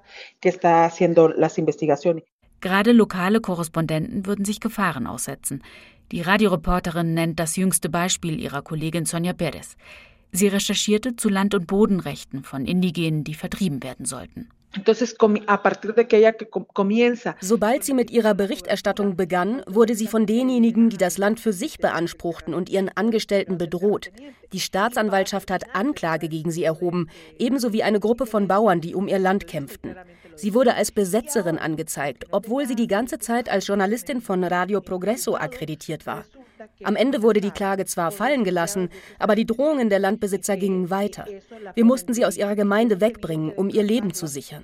Gerade 2.61 2.93
lokale 2.93 3.41
Korrespondenten 3.41 4.27
würden 4.27 4.45
sich 4.45 4.61
Gefahren 4.61 5.07
aussetzen. 5.07 5.63
Die 6.13 6.21
Radioreporterin 6.21 7.15
nennt 7.15 7.39
das 7.39 7.57
jüngste 7.57 7.89
Beispiel 7.89 8.41
ihrer 8.41 8.63
Kollegin 8.63 9.07
Sonja 9.07 9.33
Perez. 9.33 9.77
Sie 10.31 10.49
recherchierte 10.49 11.17
zu 11.17 11.29
Land- 11.29 11.55
und 11.55 11.67
Bodenrechten 11.67 12.45
von 12.45 12.67
Indigenen, 12.67 13.25
die 13.25 13.35
vertrieben 13.35 13.83
werden 13.83 14.05
sollten. 14.05 14.49
Sobald 17.41 17.85
sie 17.85 17.95
mit 17.95 18.11
ihrer 18.11 18.35
Berichterstattung 18.35 19.17
begann, 19.17 19.63
wurde 19.67 19.95
sie 19.95 20.07
von 20.07 20.27
denjenigen, 20.27 20.91
die 20.91 20.99
das 20.99 21.17
Land 21.17 21.41
für 21.41 21.53
sich 21.53 21.79
beanspruchten 21.79 22.53
und 22.55 22.69
ihren 22.69 22.91
Angestellten 22.91 23.57
bedroht. 23.57 24.11
Die 24.53 24.61
Staatsanwaltschaft 24.61 25.51
hat 25.51 25.75
Anklage 25.75 26.29
gegen 26.29 26.51
sie 26.51 26.65
erhoben, 26.65 27.09
ebenso 27.39 27.73
wie 27.73 27.83
eine 27.83 28.01
Gruppe 28.01 28.27
von 28.27 28.47
Bauern, 28.47 28.81
die 28.81 28.95
um 28.95 29.09
ihr 29.09 29.19
Land 29.19 29.47
kämpften. 29.47 29.97
Sie 30.39 30.55
wurde 30.55 30.75
als 30.75 30.93
Besetzerin 30.93 31.59
angezeigt, 31.59 32.27
obwohl 32.31 32.67
sie 32.67 32.77
die 32.77 32.87
ganze 32.87 33.19
Zeit 33.19 33.49
als 33.49 33.67
Journalistin 33.67 34.21
von 34.21 34.45
Radio 34.45 34.81
Progresso 34.81 35.35
akkreditiert 35.35 36.07
war. 36.07 36.25
Am 36.85 36.97
Ende 36.97 37.23
wurde 37.23 37.41
die 37.41 37.51
Klage 37.51 37.85
zwar 37.87 38.13
fallen 38.13 38.45
gelassen, 38.45 38.89
aber 39.19 39.35
die 39.35 39.47
Drohungen 39.47 39.91
der 39.91 39.99
Landbesitzer 39.99 40.57
gingen 40.57 40.91
weiter. 40.91 41.27
Wir 41.75 41.85
mussten 41.85 42.15
sie 42.15 42.25
aus 42.25 42.37
ihrer 42.37 42.55
Gemeinde 42.55 43.01
wegbringen, 43.01 43.53
um 43.53 43.69
ihr 43.69 43.83
Leben 43.83 44.15
zu 44.15 44.27
sichern. 44.29 44.63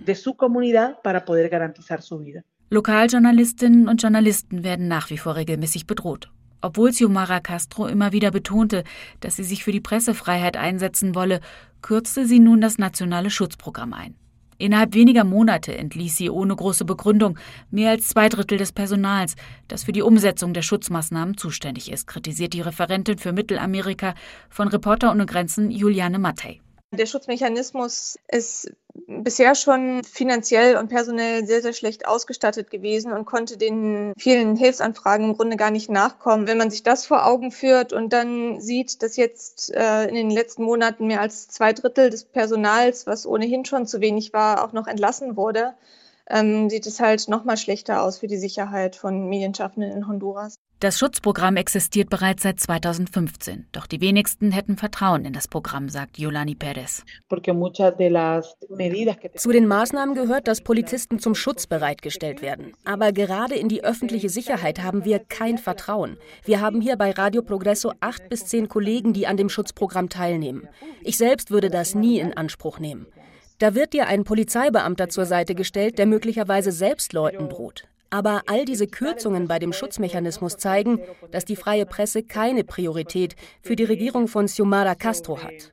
Lokaljournalistinnen 2.70 3.88
und 3.88 4.02
Journalisten 4.02 4.64
werden 4.64 4.88
nach 4.88 5.10
wie 5.10 5.18
vor 5.18 5.36
regelmäßig 5.36 5.86
bedroht. 5.86 6.30
Obwohl 6.60 6.90
Xiomara 6.90 7.40
Castro 7.40 7.86
immer 7.86 8.12
wieder 8.12 8.30
betonte, 8.30 8.84
dass 9.20 9.36
sie 9.36 9.44
sich 9.44 9.64
für 9.64 9.72
die 9.72 9.82
Pressefreiheit 9.82 10.56
einsetzen 10.56 11.14
wolle, 11.14 11.40
kürzte 11.82 12.26
sie 12.26 12.38
nun 12.38 12.60
das 12.60 12.78
nationale 12.78 13.30
Schutzprogramm 13.30 13.92
ein. 13.92 14.16
Innerhalb 14.58 14.94
weniger 14.94 15.24
Monate 15.24 15.76
entließ 15.76 16.16
sie 16.16 16.30
ohne 16.30 16.54
große 16.54 16.84
Begründung 16.84 17.38
mehr 17.70 17.90
als 17.90 18.08
zwei 18.08 18.28
Drittel 18.28 18.58
des 18.58 18.72
Personals, 18.72 19.34
das 19.68 19.84
für 19.84 19.92
die 19.92 20.02
Umsetzung 20.02 20.54
der 20.54 20.62
Schutzmaßnahmen 20.62 21.36
zuständig 21.36 21.90
ist, 21.90 22.06
kritisiert 22.06 22.52
die 22.52 22.60
Referentin 22.60 23.18
für 23.18 23.32
Mittelamerika 23.32 24.14
von 24.48 24.68
Reporter 24.68 25.10
ohne 25.10 25.26
Grenzen 25.26 25.70
Juliane 25.70 26.18
Mattei. 26.18 26.60
Der 26.92 27.06
Schutzmechanismus 27.06 28.16
ist 28.28 28.70
bisher 29.06 29.54
schon 29.54 30.02
finanziell 30.04 30.76
und 30.76 30.88
personell 30.88 31.46
sehr, 31.46 31.62
sehr 31.62 31.72
schlecht 31.72 32.06
ausgestattet 32.06 32.70
gewesen 32.70 33.12
und 33.12 33.24
konnte 33.24 33.56
den 33.56 34.12
vielen 34.16 34.56
Hilfsanfragen 34.56 35.30
im 35.30 35.36
Grunde 35.36 35.56
gar 35.56 35.70
nicht 35.70 35.90
nachkommen. 35.90 36.46
Wenn 36.46 36.58
man 36.58 36.70
sich 36.70 36.82
das 36.82 37.06
vor 37.06 37.26
Augen 37.26 37.50
führt 37.50 37.92
und 37.92 38.12
dann 38.12 38.60
sieht, 38.60 39.02
dass 39.02 39.16
jetzt 39.16 39.74
äh, 39.74 40.04
in 40.04 40.14
den 40.14 40.30
letzten 40.30 40.64
Monaten 40.64 41.06
mehr 41.06 41.20
als 41.20 41.48
zwei 41.48 41.72
Drittel 41.72 42.10
des 42.10 42.24
Personals, 42.24 43.06
was 43.06 43.26
ohnehin 43.26 43.64
schon 43.64 43.86
zu 43.86 44.00
wenig 44.00 44.32
war, 44.32 44.64
auch 44.64 44.72
noch 44.72 44.86
entlassen 44.86 45.36
wurde, 45.36 45.74
ähm, 46.28 46.70
sieht 46.70 46.86
es 46.86 47.00
halt 47.00 47.28
noch 47.28 47.44
mal 47.44 47.56
schlechter 47.56 48.02
aus 48.02 48.18
für 48.18 48.28
die 48.28 48.38
Sicherheit 48.38 48.96
von 48.96 49.28
Medienschaffenden 49.28 49.92
in 49.92 50.08
Honduras. 50.08 50.56
Das 50.84 50.98
Schutzprogramm 50.98 51.56
existiert 51.56 52.10
bereits 52.10 52.42
seit 52.42 52.60
2015. 52.60 53.68
Doch 53.72 53.86
die 53.86 54.02
wenigsten 54.02 54.52
hätten 54.52 54.76
Vertrauen 54.76 55.24
in 55.24 55.32
das 55.32 55.48
Programm, 55.48 55.88
sagt 55.88 56.18
Yolani 56.18 56.54
Perez. 56.54 57.04
Zu 59.34 59.50
den 59.50 59.66
Maßnahmen 59.66 60.14
gehört, 60.14 60.46
dass 60.46 60.60
Polizisten 60.60 61.18
zum 61.18 61.34
Schutz 61.34 61.66
bereitgestellt 61.66 62.42
werden. 62.42 62.74
Aber 62.84 63.12
gerade 63.12 63.54
in 63.54 63.70
die 63.70 63.82
öffentliche 63.82 64.28
Sicherheit 64.28 64.82
haben 64.82 65.06
wir 65.06 65.20
kein 65.20 65.56
Vertrauen. 65.56 66.18
Wir 66.44 66.60
haben 66.60 66.82
hier 66.82 66.96
bei 66.96 67.12
Radio 67.12 67.40
Progresso 67.40 67.94
acht 68.00 68.28
bis 68.28 68.44
zehn 68.44 68.68
Kollegen, 68.68 69.14
die 69.14 69.26
an 69.26 69.38
dem 69.38 69.48
Schutzprogramm 69.48 70.10
teilnehmen. 70.10 70.68
Ich 71.00 71.16
selbst 71.16 71.50
würde 71.50 71.70
das 71.70 71.94
nie 71.94 72.18
in 72.18 72.36
Anspruch 72.36 72.78
nehmen. 72.78 73.06
Da 73.58 73.74
wird 73.74 73.94
dir 73.94 74.06
ein 74.06 74.24
Polizeibeamter 74.24 75.08
zur 75.08 75.24
Seite 75.24 75.54
gestellt, 75.54 75.96
der 75.96 76.04
möglicherweise 76.04 76.72
selbst 76.72 77.14
Leuten 77.14 77.48
droht. 77.48 77.84
Aber 78.14 78.42
all 78.46 78.64
diese 78.64 78.86
Kürzungen 78.86 79.48
bei 79.48 79.58
dem 79.58 79.72
Schutzmechanismus 79.72 80.56
zeigen, 80.56 81.00
dass 81.32 81.44
die 81.44 81.56
freie 81.56 81.84
Presse 81.84 82.22
keine 82.22 82.62
Priorität 82.62 83.34
für 83.60 83.74
die 83.74 83.82
Regierung 83.82 84.28
von 84.28 84.46
Xiomara 84.46 84.94
Castro 84.94 85.42
hat. 85.42 85.72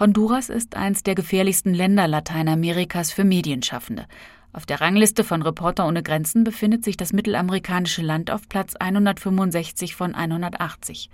Honduras 0.00 0.48
ist 0.48 0.76
eines 0.76 1.04
der 1.04 1.14
gefährlichsten 1.14 1.72
Länder 1.72 2.08
Lateinamerikas 2.08 3.12
für 3.12 3.22
Medienschaffende. 3.22 4.06
Auf 4.52 4.66
der 4.66 4.80
Rangliste 4.80 5.22
von 5.22 5.42
Reporter 5.42 5.86
ohne 5.86 6.02
Grenzen 6.02 6.42
befindet 6.42 6.82
sich 6.82 6.96
das 6.96 7.12
mittelamerikanische 7.12 8.02
Land 8.02 8.32
auf 8.32 8.48
Platz 8.48 8.74
165 8.74 9.94
von 9.94 10.16
180. 10.16 11.08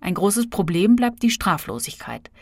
Ein 0.00 0.14
großes 0.14 0.50
Problem 0.50 0.96
bleibt 0.96 1.22
die 1.22 1.30
Straflosigkeit. 1.30 2.32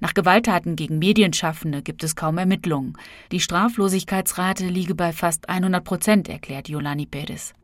Nach 0.00 0.12
Gewalttaten 0.12 0.76
gegen 0.76 0.98
Medienschaffende 0.98 1.82
gibt 1.82 2.04
es 2.04 2.16
kaum 2.16 2.38
Ermittlungen. 2.38 2.94
Die 3.32 3.40
Straflosigkeitsrate 3.40 4.66
liege 4.66 4.94
bei 4.94 5.12
fast 5.12 5.48
100 5.48 5.84
Prozent, 5.84 6.28
erklärt 6.28 6.68
Yolani 6.68 7.06
Perez. 7.06 7.54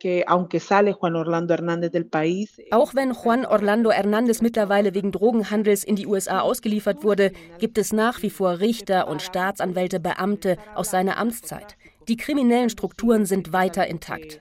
Auch 2.70 2.94
wenn 2.94 3.12
Juan 3.12 3.44
Orlando 3.44 3.90
Hernández 3.90 4.42
mittlerweile 4.42 4.94
wegen 4.94 5.12
Drogenhandels 5.12 5.84
in 5.84 5.96
die 5.96 6.06
USA 6.06 6.40
ausgeliefert 6.40 7.02
wurde, 7.04 7.32
gibt 7.58 7.78
es 7.78 7.92
nach 7.92 8.22
wie 8.22 8.30
vor 8.30 8.60
Richter 8.60 9.08
und 9.08 9.22
Staatsanwälte, 9.22 10.00
Beamte 10.00 10.56
aus 10.74 10.90
seiner 10.90 11.18
Amtszeit. 11.18 11.76
Die 12.08 12.16
kriminellen 12.16 12.70
Strukturen 12.70 13.26
sind 13.26 13.52
weiter 13.52 13.86
intakt. 13.86 14.40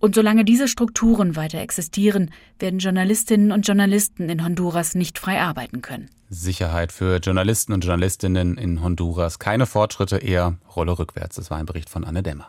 Und 0.00 0.14
solange 0.14 0.44
diese 0.44 0.68
Strukturen 0.68 1.36
weiter 1.36 1.58
existieren, 1.58 2.30
werden 2.58 2.78
Journalistinnen 2.78 3.52
und 3.52 3.66
Journalisten 3.66 4.28
in 4.28 4.44
Honduras 4.44 4.94
nicht 4.94 5.18
frei 5.18 5.40
arbeiten 5.40 5.82
können. 5.82 6.08
Sicherheit 6.30 6.92
für 6.92 7.16
Journalisten 7.18 7.72
und 7.72 7.80
Journalistinnen 7.80 8.58
in 8.58 8.82
Honduras. 8.82 9.38
Keine 9.38 9.66
Fortschritte, 9.66 10.18
eher 10.18 10.58
Rolle 10.76 10.98
rückwärts. 10.98 11.36
Das 11.36 11.50
war 11.50 11.58
ein 11.58 11.66
Bericht 11.66 11.88
von 11.88 12.04
Anne 12.04 12.22
Dämmer. 12.22 12.48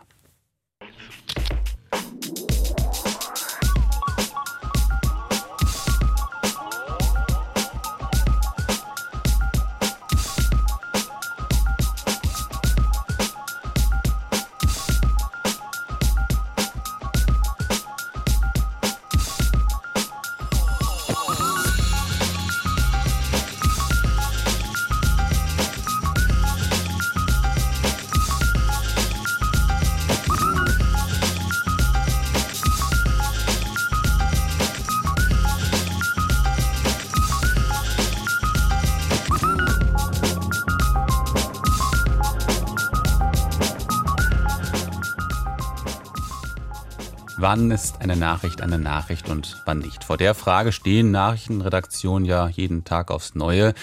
Wann 47.52 47.72
ist 47.72 48.00
eine 48.00 48.14
Nachricht 48.14 48.62
eine 48.62 48.78
Nachricht 48.78 49.28
und 49.28 49.60
wann 49.66 49.80
nicht? 49.80 50.04
Vor 50.04 50.16
der 50.16 50.36
Frage 50.36 50.70
stehen 50.70 51.10
Nachrichtenredaktionen 51.10 52.24
ja 52.24 52.48
jeden 52.48 52.84
Tag 52.84 53.10
aufs 53.10 53.34
Neue. 53.34 53.74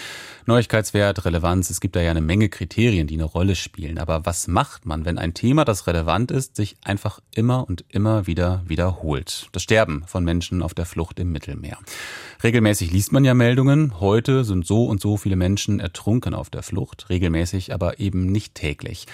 Neuigkeitswert, 0.45 1.25
Relevanz, 1.25 1.69
es 1.69 1.81
gibt 1.81 1.97
da 1.97 1.99
ja 1.99 2.11
eine 2.11 2.21
Menge 2.21 2.47
Kriterien, 2.47 3.07
die 3.07 3.15
eine 3.15 3.25
Rolle 3.25 3.55
spielen. 3.55 3.97
Aber 3.97 4.25
was 4.25 4.47
macht 4.47 4.85
man, 4.85 5.03
wenn 5.03 5.17
ein 5.17 5.33
Thema, 5.33 5.65
das 5.65 5.85
relevant 5.85 6.31
ist, 6.31 6.55
sich 6.55 6.77
einfach 6.85 7.19
immer 7.35 7.67
und 7.67 7.83
immer 7.89 8.25
wieder 8.25 8.63
wiederholt? 8.65 9.49
Das 9.51 9.63
Sterben 9.63 10.05
von 10.07 10.23
Menschen 10.23 10.63
auf 10.63 10.73
der 10.73 10.85
Flucht 10.85 11.19
im 11.19 11.33
Mittelmeer. 11.33 11.77
Regelmäßig 12.41 12.93
liest 12.93 13.11
man 13.11 13.25
ja 13.25 13.33
Meldungen. 13.33 13.99
Heute 13.99 14.45
sind 14.45 14.65
so 14.65 14.85
und 14.85 15.01
so 15.01 15.17
viele 15.17 15.35
Menschen 15.35 15.81
ertrunken 15.81 16.33
auf 16.33 16.49
der 16.49 16.63
Flucht. 16.63 17.09
Regelmäßig, 17.09 17.73
aber 17.73 17.99
eben 17.99 18.27
nicht 18.27 18.55
täglich. 18.55 19.07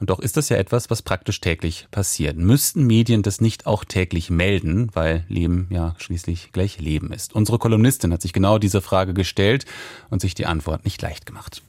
Und 0.00 0.08
doch 0.08 0.18
ist 0.18 0.38
das 0.38 0.48
ja 0.48 0.56
etwas, 0.56 0.88
was 0.88 1.02
praktisch 1.02 1.40
täglich 1.40 1.86
passiert. 1.90 2.38
Müssten 2.38 2.86
Medien 2.86 3.22
das 3.22 3.42
nicht 3.42 3.66
auch 3.66 3.84
täglich 3.84 4.30
melden, 4.30 4.88
weil 4.94 5.24
Leben 5.28 5.68
ja 5.70 5.94
schließlich 5.98 6.52
gleich 6.52 6.80
Leben 6.80 7.12
ist? 7.12 7.34
Unsere 7.34 7.58
Kolumnistin 7.58 8.10
hat 8.12 8.22
sich 8.22 8.32
genau 8.32 8.58
diese 8.58 8.80
Frage 8.80 9.12
gestellt 9.12 9.66
und 10.08 10.22
sich 10.22 10.34
die 10.34 10.46
Antwort 10.46 10.86
nicht 10.86 11.02
leicht 11.02 11.26
gemacht. 11.26 11.62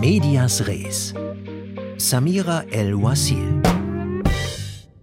Medias 0.00 0.66
Res. 0.66 1.12
Samira 1.98 2.62
El-Wasil. 2.70 3.60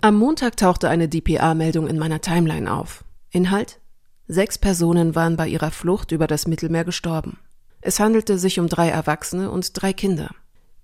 Am 0.02 0.16
Montag 0.16 0.58
tauchte 0.58 0.90
eine 0.90 1.08
DPA-Meldung 1.08 1.88
in 1.88 2.00
meiner 2.00 2.22
Timeline 2.22 2.74
auf. 2.74 3.04
Inhalt? 3.30 3.80
Sechs 4.28 4.58
Personen 4.58 5.14
waren 5.14 5.38
bei 5.38 5.48
ihrer 5.48 5.70
Flucht 5.70 6.12
über 6.12 6.26
das 6.26 6.48
Mittelmeer 6.48 6.86
gestorben. 6.86 7.38
Es 7.82 8.00
handelte 8.00 8.40
sich 8.40 8.60
um 8.60 8.68
drei 8.68 8.90
Erwachsene 8.90 9.52
und 9.52 9.72
drei 9.80 9.94
Kinder. 9.94 10.32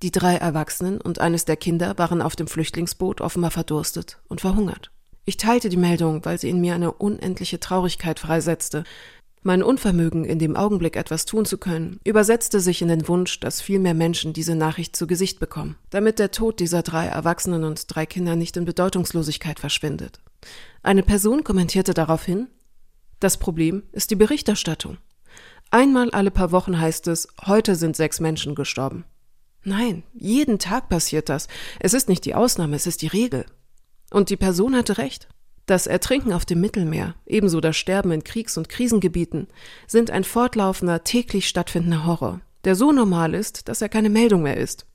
Die 0.02 0.12
drei 0.12 0.36
Erwachsenen 0.36 1.00
und 1.00 1.20
eines 1.20 1.46
der 1.46 1.56
Kinder 1.56 1.98
waren 1.98 2.22
auf 2.22 2.36
dem 2.36 2.48
Flüchtlingsboot 2.48 3.22
offenbar 3.22 3.52
verdurstet 3.52 4.20
und 4.28 4.42
verhungert. 4.42 4.92
Ich 5.25 5.38
teilte 5.38 5.70
die 5.70 5.78
Meldung, 5.78 6.24
weil 6.25 6.40
sie 6.40 6.50
in 6.50 6.62
mir 6.62 6.75
eine 6.75 6.92
unendliche 6.92 7.60
Traurigkeit 7.60 8.20
freisetzte. 8.20 8.84
Mein 9.42 9.64
Unvermögen, 9.64 10.25
in 10.25 10.38
dem 10.38 10.56
Augenblick 10.56 10.96
etwas 10.96 11.25
tun 11.25 11.46
zu 11.46 11.58
können, 11.58 12.00
übersetzte 12.04 12.60
sich 12.60 12.82
in 12.82 12.88
den 12.88 13.08
Wunsch, 13.08 13.40
dass 13.40 13.62
viel 13.62 13.80
mehr 13.80 13.94
Menschen 13.94 14.34
diese 14.34 14.56
Nachricht 14.56 14.96
zu 14.96 15.08
Gesicht 15.08 15.40
bekommen, 15.40 15.78
damit 15.90 16.20
der 16.20 16.32
Tod 16.32 16.60
dieser 16.60 16.84
drei 16.84 17.06
Erwachsenen 17.08 17.64
und 17.64 17.86
drei 17.94 18.06
Kinder 18.06 18.36
nicht 18.36 18.58
in 18.58 18.66
Bedeutungslosigkeit 18.66 19.60
verschwindet. 19.60 20.20
Eine 20.84 21.04
Person 21.04 21.44
kommentierte 21.44 21.94
daraufhin, 21.94 22.48
das 23.20 23.38
Problem 23.38 23.84
ist 23.92 24.12
die 24.12 24.16
Berichterstattung. 24.16 24.98
Einmal 25.72 26.12
alle 26.12 26.32
paar 26.32 26.52
Wochen 26.52 26.80
heißt 26.80 27.08
es, 27.08 27.28
heute 27.46 27.75
sind 27.75 27.96
sechs 27.96 28.20
Menschen 28.20 28.56
gestorben. 28.56 29.06
Nein, 29.66 30.04
jeden 30.14 30.60
Tag 30.60 30.90
passiert 30.90 31.28
das. 31.28 31.48
Es 31.80 31.96
ist 31.96 32.08
nicht 32.08 32.24
die 32.26 32.36
Ausnahme, 32.36 32.76
es 32.76 32.86
ist 32.86 33.02
die 33.02 33.08
Regel. 33.08 33.46
Und 34.12 34.30
die 34.30 34.38
Person 34.38 34.76
hatte 34.76 35.00
recht. 35.00 35.28
Das 35.66 35.88
Ertrinken 35.88 36.32
auf 36.32 36.46
dem 36.46 36.62
Mittelmeer, 36.62 37.16
ebenso 37.26 37.60
das 37.60 37.76
Sterben 37.76 38.12
in 38.12 38.24
Kriegs- 38.24 38.58
und 38.58 38.70
Krisengebieten, 38.70 39.48
sind 39.88 40.12
ein 40.12 40.24
fortlaufender, 40.24 41.04
täglich 41.04 41.48
stattfindender 41.48 42.06
Horror, 42.06 42.42
der 42.64 42.76
so 42.76 42.92
normal 42.92 43.34
ist, 43.34 43.68
dass 43.68 43.82
er 43.82 43.90
keine 43.90 44.12
Meldung 44.12 44.44
mehr 44.44 44.58
ist. 44.58 44.86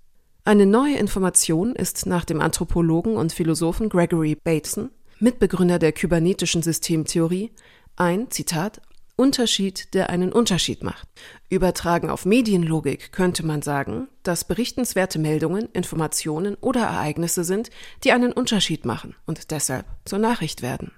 Eine 0.45 0.67
neue 0.67 0.97
Information 0.97 1.75
ist 1.75 2.07
nach 2.07 2.25
dem 2.25 2.41
Anthropologen 2.41 3.17
und 3.17 3.33
Philosophen 3.33 3.89
Gregory 3.89 4.37
Bateson, 4.37 4.91
Mitbegründer 5.19 5.81
der 5.81 5.91
kybernetischen 5.91 6.63
Systemtheorie, 6.63 7.51
ein, 7.97 8.31
Zitat, 8.31 8.81
Unterschied, 9.21 9.93
der 9.93 10.09
einen 10.09 10.33
Unterschied 10.33 10.83
macht. 10.83 11.07
Übertragen 11.51 12.09
auf 12.09 12.25
Medienlogik 12.25 13.13
könnte 13.13 13.45
man 13.45 13.61
sagen, 13.61 14.09
dass 14.23 14.45
berichtenswerte 14.47 15.19
Meldungen, 15.19 15.69
Informationen 15.75 16.55
oder 16.55 16.81
Ereignisse 16.81 17.45
sind, 17.45 17.69
die 18.03 18.13
einen 18.13 18.33
Unterschied 18.33 18.87
machen 18.87 19.15
und 19.27 19.51
deshalb 19.51 19.85
zur 20.07 20.21
Nachricht 20.21 20.63
werden. 20.63 20.93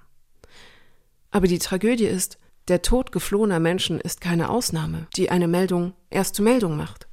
Aber 1.31 1.47
die 1.47 1.59
Tragödie 1.59 2.05
ist, 2.05 2.37
der 2.69 2.81
Tod 2.81 3.11
geflohener 3.11 3.59
Menschen 3.59 3.99
ist 3.99 4.21
keine 4.21 4.49
Ausnahme, 4.49 5.07
die 5.17 5.29
eine 5.29 5.49
Meldung 5.49 5.91
erst 6.09 6.35
zur 6.35 6.45
Meldung 6.45 6.77
macht. 6.77 7.09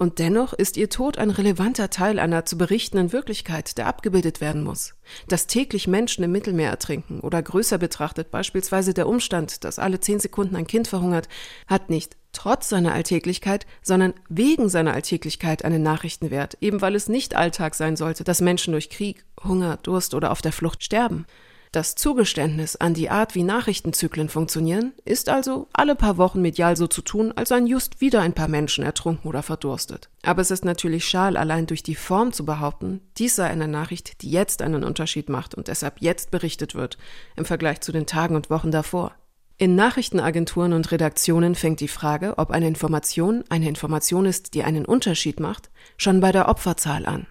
Und 0.00 0.18
dennoch 0.18 0.54
ist 0.54 0.78
ihr 0.78 0.88
Tod 0.88 1.18
ein 1.18 1.28
relevanter 1.28 1.90
Teil 1.90 2.18
einer 2.18 2.46
zu 2.46 2.56
berichtenden 2.56 3.12
Wirklichkeit, 3.12 3.76
der 3.76 3.86
abgebildet 3.86 4.40
werden 4.40 4.64
muss. 4.64 4.94
Dass 5.28 5.46
täglich 5.46 5.88
Menschen 5.88 6.24
im 6.24 6.32
Mittelmeer 6.32 6.70
ertrinken 6.70 7.20
oder 7.20 7.42
größer 7.42 7.76
betrachtet 7.76 8.30
beispielsweise 8.30 8.94
der 8.94 9.06
Umstand, 9.06 9.62
dass 9.62 9.78
alle 9.78 10.00
zehn 10.00 10.18
Sekunden 10.18 10.56
ein 10.56 10.66
Kind 10.66 10.88
verhungert, 10.88 11.28
hat 11.66 11.90
nicht 11.90 12.16
trotz 12.32 12.70
seiner 12.70 12.94
Alltäglichkeit, 12.94 13.66
sondern 13.82 14.14
wegen 14.30 14.70
seiner 14.70 14.94
Alltäglichkeit 14.94 15.66
einen 15.66 15.82
Nachrichtenwert, 15.82 16.56
eben 16.62 16.80
weil 16.80 16.94
es 16.94 17.10
nicht 17.10 17.36
Alltag 17.36 17.74
sein 17.74 17.96
sollte, 17.96 18.24
dass 18.24 18.40
Menschen 18.40 18.72
durch 18.72 18.88
Krieg, 18.88 19.26
Hunger, 19.44 19.76
Durst 19.82 20.14
oder 20.14 20.30
auf 20.30 20.40
der 20.40 20.52
Flucht 20.52 20.82
sterben. 20.82 21.26
Das 21.72 21.94
Zugeständnis 21.94 22.74
an 22.74 22.94
die 22.94 23.10
Art, 23.10 23.36
wie 23.36 23.44
Nachrichtenzyklen 23.44 24.28
funktionieren, 24.28 24.92
ist 25.04 25.28
also 25.28 25.68
alle 25.72 25.94
paar 25.94 26.16
Wochen 26.16 26.42
medial 26.42 26.76
so 26.76 26.88
zu 26.88 27.00
tun, 27.00 27.32
als 27.36 27.50
seien 27.50 27.68
just 27.68 28.00
wieder 28.00 28.22
ein 28.22 28.32
paar 28.32 28.48
Menschen 28.48 28.82
ertrunken 28.82 29.28
oder 29.28 29.44
verdurstet. 29.44 30.10
Aber 30.24 30.42
es 30.42 30.50
ist 30.50 30.64
natürlich 30.64 31.04
schal, 31.04 31.36
allein 31.36 31.66
durch 31.66 31.84
die 31.84 31.94
Form 31.94 32.32
zu 32.32 32.44
behaupten, 32.44 33.00
dies 33.18 33.36
sei 33.36 33.46
eine 33.46 33.68
Nachricht, 33.68 34.22
die 34.22 34.32
jetzt 34.32 34.62
einen 34.62 34.82
Unterschied 34.82 35.28
macht 35.28 35.54
und 35.54 35.68
deshalb 35.68 36.00
jetzt 36.00 36.32
berichtet 36.32 36.74
wird, 36.74 36.98
im 37.36 37.44
Vergleich 37.44 37.80
zu 37.82 37.92
den 37.92 38.06
Tagen 38.06 38.34
und 38.34 38.50
Wochen 38.50 38.72
davor. 38.72 39.14
In 39.56 39.76
Nachrichtenagenturen 39.76 40.72
und 40.72 40.90
Redaktionen 40.90 41.54
fängt 41.54 41.78
die 41.78 41.86
Frage, 41.86 42.36
ob 42.36 42.50
eine 42.50 42.66
Information 42.66 43.44
eine 43.48 43.68
Information 43.68 44.26
ist, 44.26 44.54
die 44.54 44.64
einen 44.64 44.86
Unterschied 44.86 45.38
macht, 45.38 45.70
schon 45.96 46.18
bei 46.18 46.32
der 46.32 46.48
Opferzahl 46.48 47.06
an. 47.06 47.28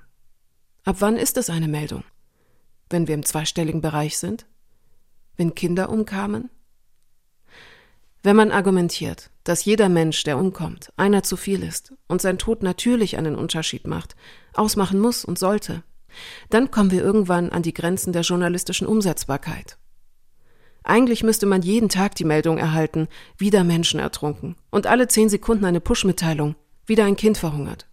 Ab 0.85 0.97
wann 0.99 1.17
ist 1.17 1.37
es 1.37 1.49
eine 1.49 1.67
Meldung? 1.67 2.05
Wenn 2.89 3.07
wir 3.07 3.15
im 3.15 3.25
zweistelligen 3.25 3.81
Bereich 3.81 4.17
sind? 4.17 4.45
Wenn 5.37 5.55
Kinder 5.55 5.89
umkamen? 5.89 6.49
Wenn 8.21 8.35
man 8.35 8.51
argumentiert, 8.51 9.29
dass 9.45 9.63
jeder 9.63 9.87
Mensch, 9.87 10.23
der 10.23 10.37
umkommt, 10.37 10.91
einer 10.97 11.23
zu 11.23 11.37
viel 11.37 11.63
ist 11.63 11.93
und 12.07 12.21
sein 12.21 12.37
Tod 12.37 12.63
natürlich 12.63 13.17
einen 13.17 13.35
Unterschied 13.35 13.87
macht, 13.87 14.15
ausmachen 14.53 14.99
muss 14.99 15.23
und 15.23 15.39
sollte, 15.39 15.83
dann 16.49 16.69
kommen 16.71 16.91
wir 16.91 17.01
irgendwann 17.01 17.49
an 17.49 17.63
die 17.63 17.73
Grenzen 17.73 18.13
der 18.13 18.23
journalistischen 18.23 18.87
Umsetzbarkeit. 18.87 19.77
Eigentlich 20.83 21.23
müsste 21.23 21.45
man 21.45 21.61
jeden 21.61 21.89
Tag 21.89 22.15
die 22.15 22.25
Meldung 22.25 22.57
erhalten, 22.57 23.07
wieder 23.37 23.63
Menschen 23.63 23.99
ertrunken 23.99 24.55
und 24.69 24.87
alle 24.87 25.07
zehn 25.07 25.29
Sekunden 25.29 25.65
eine 25.65 25.81
Push-Mitteilung, 25.81 26.55
wieder 26.85 27.05
ein 27.05 27.15
Kind 27.15 27.37
verhungert. 27.37 27.88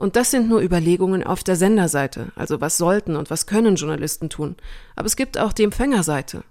Und 0.00 0.16
das 0.16 0.30
sind 0.30 0.48
nur 0.48 0.62
Überlegungen 0.62 1.22
auf 1.22 1.44
der 1.44 1.56
Senderseite, 1.56 2.32
also 2.34 2.62
was 2.62 2.78
sollten 2.78 3.16
und 3.16 3.28
was 3.28 3.44
können 3.44 3.76
Journalisten 3.76 4.30
tun. 4.30 4.56
Aber 4.96 5.04
es 5.04 5.14
gibt 5.14 5.36
auch 5.36 5.52
die 5.52 5.62
Empfängerseite. 5.62 6.42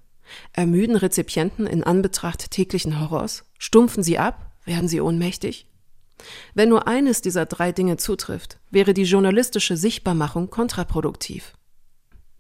Ermüden 0.54 0.96
Rezipienten 0.96 1.66
in 1.66 1.84
Anbetracht 1.84 2.52
täglichen 2.52 3.02
Horrors? 3.02 3.46
Stumpfen 3.58 4.04
sie 4.04 4.20
ab? 4.20 4.52
Werden 4.66 4.88
sie 4.88 5.02
ohnmächtig? 5.02 5.66
Wenn 6.54 6.70
nur 6.70 6.88
eines 6.88 7.24
dieser 7.24 7.48
drei 7.48 7.72
Dinge 7.72 7.98
zutrifft, 7.98 8.60
wäre 8.70 8.94
die 8.94 9.02
journalistische 9.02 9.78
Sichtbarmachung 9.78 10.52
kontraproduktiv. 10.52 11.54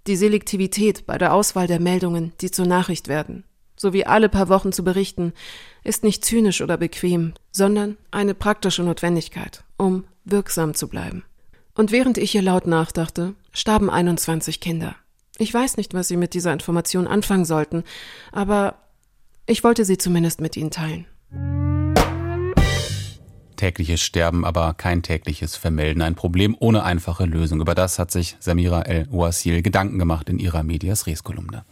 Die 0.05 0.15
Selektivität 0.15 1.07
bei 1.07 1.17
der 1.17 1.33
Auswahl 1.33 1.65
der 1.65 1.79
Meldungen, 1.79 2.33
die 2.39 2.51
zur 2.51 2.67
Nachricht 2.67 3.07
werden, 3.07 3.45
sowie 3.79 4.03
alle 4.03 4.29
paar 4.29 4.49
Wochen 4.49 4.71
zu 4.71 4.83
berichten, 4.83 5.33
ist 5.83 6.03
nicht 6.03 6.23
zynisch 6.23 6.61
oder 6.61 6.77
bequem, 6.77 7.33
sondern 7.51 7.97
eine 8.11 8.33
praktische 8.35 8.83
Notwendigkeit, 8.83 9.63
um 9.77 10.03
wirksam 10.25 10.73
zu 10.75 10.89
bleiben. 10.89 11.23
Und 11.75 11.91
während 11.91 12.17
ich 12.17 12.31
hier 12.31 12.41
laut 12.41 12.67
nachdachte, 12.67 13.35
starben 13.53 13.89
21 13.89 14.59
Kinder. 14.59 14.95
Ich 15.37 15.53
weiß 15.53 15.77
nicht, 15.77 15.93
was 15.93 16.09
Sie 16.09 16.17
mit 16.17 16.33
dieser 16.33 16.51
Information 16.51 17.07
anfangen 17.07 17.45
sollten, 17.45 17.85
aber 18.33 18.75
ich 19.45 19.63
wollte 19.63 19.85
sie 19.85 19.97
zumindest 19.97 20.41
mit 20.41 20.57
Ihnen 20.57 20.71
teilen. 20.71 21.05
Tägliches 23.55 24.01
Sterben, 24.01 24.45
aber 24.45 24.73
kein 24.73 25.03
tägliches 25.03 25.55
Vermelden. 25.55 26.01
Ein 26.01 26.15
Problem 26.15 26.55
ohne 26.59 26.83
einfache 26.83 27.25
Lösung. 27.25 27.61
Über 27.61 27.75
das 27.75 27.97
hat 27.97 28.11
sich 28.11 28.35
Samira 28.39 28.81
El-Ouasil 28.81 29.61
Gedanken 29.61 29.99
gemacht 29.99 30.29
in 30.29 30.39
ihrer 30.39 30.63
Medias 30.63 31.07
Res-Kolumne. 31.07 31.63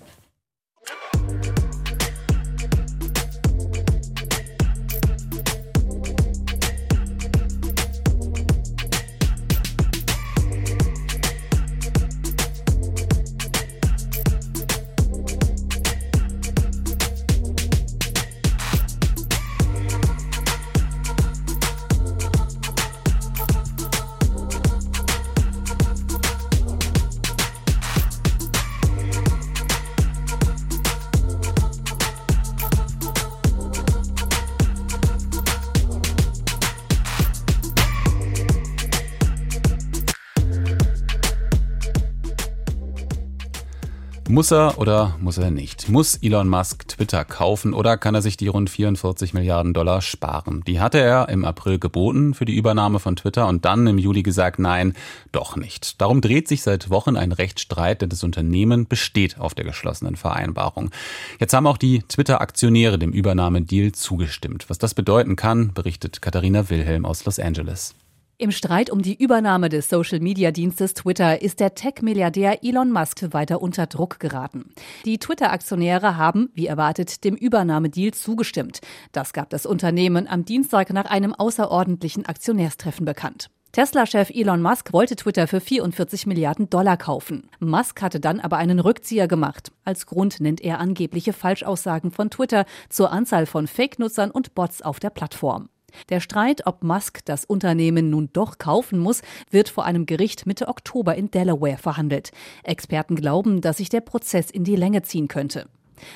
Muss 44.37 44.51
er 44.51 44.77
oder 44.77 45.17
muss 45.19 45.39
er 45.39 45.49
nicht? 45.49 45.89
Muss 45.89 46.17
Elon 46.17 46.47
Musk 46.47 46.87
Twitter 46.87 47.25
kaufen 47.25 47.73
oder 47.73 47.97
kann 47.97 48.13
er 48.13 48.21
sich 48.21 48.37
die 48.37 48.49
rund 48.49 48.69
44 48.69 49.33
Milliarden 49.33 49.73
Dollar 49.73 49.99
sparen? 49.99 50.63
Die 50.67 50.79
hatte 50.79 50.99
er 50.99 51.29
im 51.29 51.43
April 51.43 51.79
geboten 51.79 52.35
für 52.35 52.45
die 52.45 52.55
Übernahme 52.55 52.99
von 52.99 53.15
Twitter 53.15 53.47
und 53.47 53.65
dann 53.65 53.87
im 53.87 53.97
Juli 53.97 54.21
gesagt, 54.21 54.59
nein, 54.59 54.93
doch 55.31 55.55
nicht. 55.55 55.99
Darum 55.99 56.21
dreht 56.21 56.47
sich 56.47 56.61
seit 56.61 56.91
Wochen 56.91 57.17
ein 57.17 57.31
Rechtsstreit, 57.31 58.03
denn 58.03 58.09
das 58.09 58.23
Unternehmen 58.23 58.87
besteht 58.87 59.39
auf 59.39 59.55
der 59.55 59.65
geschlossenen 59.65 60.15
Vereinbarung. 60.15 60.91
Jetzt 61.39 61.55
haben 61.55 61.65
auch 61.65 61.77
die 61.77 62.03
Twitter-Aktionäre 62.03 62.99
dem 62.99 63.13
Übernahmedeal 63.13 63.93
zugestimmt. 63.93 64.65
Was 64.67 64.77
das 64.77 64.93
bedeuten 64.93 65.35
kann, 65.35 65.73
berichtet 65.73 66.21
Katharina 66.21 66.69
Wilhelm 66.69 67.05
aus 67.05 67.25
Los 67.25 67.39
Angeles. 67.39 67.95
Im 68.39 68.51
Streit 68.51 68.91
um 68.91 69.01
die 69.01 69.15
Übernahme 69.19 69.67
des 69.67 69.89
Social-Media-Dienstes 69.89 70.93
Twitter 70.93 71.41
ist 71.41 71.59
der 71.59 71.73
Tech-Milliardär 71.73 72.63
Elon 72.63 72.91
Musk 72.91 73.33
weiter 73.33 73.63
unter 73.63 73.87
Druck 73.87 74.19
geraten. 74.19 74.69
Die 75.05 75.17
Twitter-Aktionäre 75.17 76.17
haben, 76.17 76.51
wie 76.53 76.67
erwartet, 76.67 77.23
dem 77.23 77.33
Übernahmedeal 77.33 78.13
zugestimmt. 78.13 78.81
Das 79.11 79.33
gab 79.33 79.49
das 79.49 79.65
Unternehmen 79.65 80.27
am 80.27 80.45
Dienstag 80.45 80.93
nach 80.93 81.05
einem 81.05 81.33
außerordentlichen 81.33 82.27
Aktionärstreffen 82.27 83.07
bekannt. 83.07 83.49
Tesla-Chef 83.71 84.29
Elon 84.29 84.61
Musk 84.61 84.93
wollte 84.93 85.15
Twitter 85.15 85.47
für 85.47 85.59
44 85.59 86.27
Milliarden 86.27 86.69
Dollar 86.69 86.97
kaufen. 86.97 87.49
Musk 87.59 88.03
hatte 88.03 88.19
dann 88.19 88.39
aber 88.39 88.57
einen 88.57 88.79
Rückzieher 88.79 89.27
gemacht. 89.27 89.71
Als 89.83 90.05
Grund 90.05 90.41
nennt 90.41 90.61
er 90.61 90.79
angebliche 90.79 91.33
Falschaussagen 91.33 92.11
von 92.11 92.29
Twitter 92.29 92.65
zur 92.89 93.11
Anzahl 93.11 93.47
von 93.47 93.65
Fake-Nutzern 93.65 94.29
und 94.29 94.53
Bots 94.53 94.83
auf 94.83 94.99
der 94.99 95.09
Plattform. 95.09 95.69
Der 96.09 96.19
Streit, 96.19 96.67
ob 96.67 96.83
Musk 96.83 97.25
das 97.25 97.45
Unternehmen 97.45 98.09
nun 98.09 98.29
doch 98.33 98.57
kaufen 98.57 98.99
muss, 98.99 99.21
wird 99.49 99.69
vor 99.69 99.85
einem 99.85 100.05
Gericht 100.05 100.45
Mitte 100.45 100.67
Oktober 100.67 101.15
in 101.15 101.31
Delaware 101.31 101.77
verhandelt. 101.77 102.31
Experten 102.63 103.15
glauben, 103.15 103.61
dass 103.61 103.77
sich 103.77 103.89
der 103.89 104.01
Prozess 104.01 104.51
in 104.51 104.63
die 104.63 104.75
Länge 104.75 105.01
ziehen 105.03 105.27
könnte. 105.27 105.67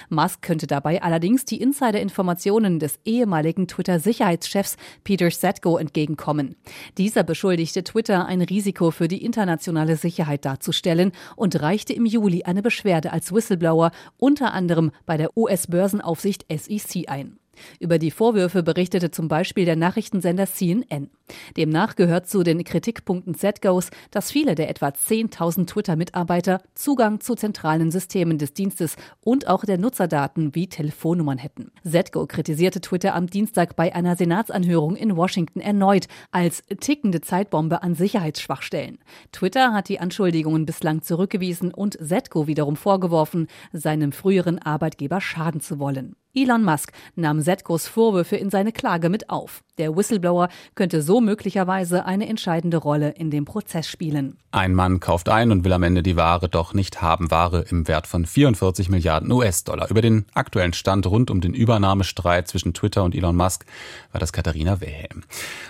Musk 0.10 0.42
könnte 0.42 0.68
dabei 0.68 1.02
allerdings 1.02 1.46
die 1.46 1.62
Insider-Informationen 1.62 2.80
des 2.80 3.00
ehemaligen 3.06 3.68
Twitter-Sicherheitschefs 3.68 4.78
Peter 5.04 5.32
Satko 5.32 5.78
entgegenkommen. 5.78 6.56
Dieser 6.98 7.24
beschuldigte 7.24 7.84
Twitter, 7.84 8.26
ein 8.26 8.42
Risiko 8.42 8.92
für 8.92 9.08
die 9.08 9.24
internationale 9.24 9.96
Sicherheit 9.96 10.46
darzustellen 10.46 11.12
und 11.36 11.62
reichte 11.62 11.94
im 11.94 12.06
Juli 12.06 12.44
eine 12.44 12.62
Beschwerde 12.62 13.12
als 13.12 13.34
Whistleblower 13.34 13.92
unter 14.18 14.54
anderem 14.54 14.92
bei 15.06 15.18
der 15.18 15.36
US-Börsenaufsicht 15.36 16.46
SEC 16.50 17.10
ein. 17.10 17.41
Über 17.80 18.00
die 18.00 18.12
Vorwürfe 18.12 18.64
berichtete 18.64 19.12
zum 19.12 19.28
Beispiel 19.28 19.66
der 19.66 19.76
Nachrichtensender 19.76 20.48
CNN. 20.48 21.10
Demnach 21.58 21.96
gehört 21.96 22.28
zu 22.28 22.44
den 22.44 22.64
Kritikpunkten 22.64 23.36
ZGOs, 23.36 23.90
dass 24.12 24.32
viele 24.32 24.56
der 24.56 24.70
etwa 24.70 24.88
10.000 24.88 25.68
Twitter-Mitarbeiter 25.68 26.62
Zugang 26.76 27.20
zu 27.20 27.36
zentralen 27.36 27.92
Systemen 27.92 28.38
des 28.38 28.54
Dienstes 28.54 28.96
und 29.22 29.48
auch 29.48 29.64
der 29.64 29.78
Nutzerdaten 29.78 30.56
wie 30.56 30.68
Telefonnummern 30.68 31.38
hätten. 31.38 31.72
ZGO 31.84 32.28
kritisierte 32.28 32.82
Twitter 32.82 33.16
am 33.16 33.28
Dienstag 33.28 33.76
bei 33.76 33.94
einer 33.96 34.16
Senatsanhörung 34.16 34.96
in 34.96 35.16
Washington 35.16 35.60
erneut 35.60 36.08
als 36.32 36.64
tickende 36.80 37.22
Zeitbombe 37.22 37.84
an 37.84 37.96
Sicherheitsschwachstellen. 37.96 39.00
Twitter 39.32 39.74
hat 39.74 39.90
die 39.90 40.00
Anschuldigungen 40.00 40.66
bislang 40.66 41.02
zurückgewiesen 41.02 41.74
und 41.74 41.98
ZGO 42.02 42.48
wiederum 42.48 42.76
vorgeworfen, 42.76 43.48
seinem 43.74 44.12
früheren 44.12 44.60
Arbeitgeber 44.60 45.22
schaden 45.22 45.62
zu 45.62 45.80
wollen. 45.80 46.16
Elon 46.34 46.64
Musk 46.64 46.92
nahm 47.16 47.42
Setkos 47.42 47.88
Vorwürfe 47.88 48.36
in 48.36 48.50
seine 48.50 48.72
Klage 48.72 49.10
mit 49.10 49.30
auf. 49.30 49.64
Der 49.78 49.96
Whistleblower 49.96 50.50
könnte 50.76 51.02
so 51.02 51.22
möglicherweise 51.22 52.06
eine 52.06 52.28
entscheidende 52.28 52.78
Rolle 52.78 53.12
in 53.12 53.32
dem 53.32 53.46
Prozess 53.46 53.88
spielen. 53.88 54.38
Ein 54.52 54.74
Mann 54.74 55.00
kauft 55.00 55.30
ein 55.30 55.50
und 55.50 55.64
will 55.64 55.72
am 55.72 55.84
Ende 55.84 56.04
die 56.04 56.18
Ware 56.18 56.50
doch 56.50 56.74
nicht 56.74 57.02
haben. 57.02 57.32
Ware 57.32 57.64
im 57.70 57.88
Wert 57.88 58.06
von 58.06 58.26
44 58.26 58.90
Milliarden 58.90 59.32
US-Dollar. 59.32 59.90
Über 59.90 60.02
den 60.02 60.26
aktuellen 60.34 60.74
Stand 60.74 61.08
rund 61.08 61.32
um 61.32 61.40
den 61.40 61.54
Übernahmestreit 61.54 62.50
zwischen 62.50 62.74
Twitter 62.74 63.06
und 63.06 63.16
Elon 63.16 63.38
Musk 63.38 63.66
war 64.12 64.20
das 64.20 64.34
Katharina 64.34 64.82
Wilhelm. 64.82 65.24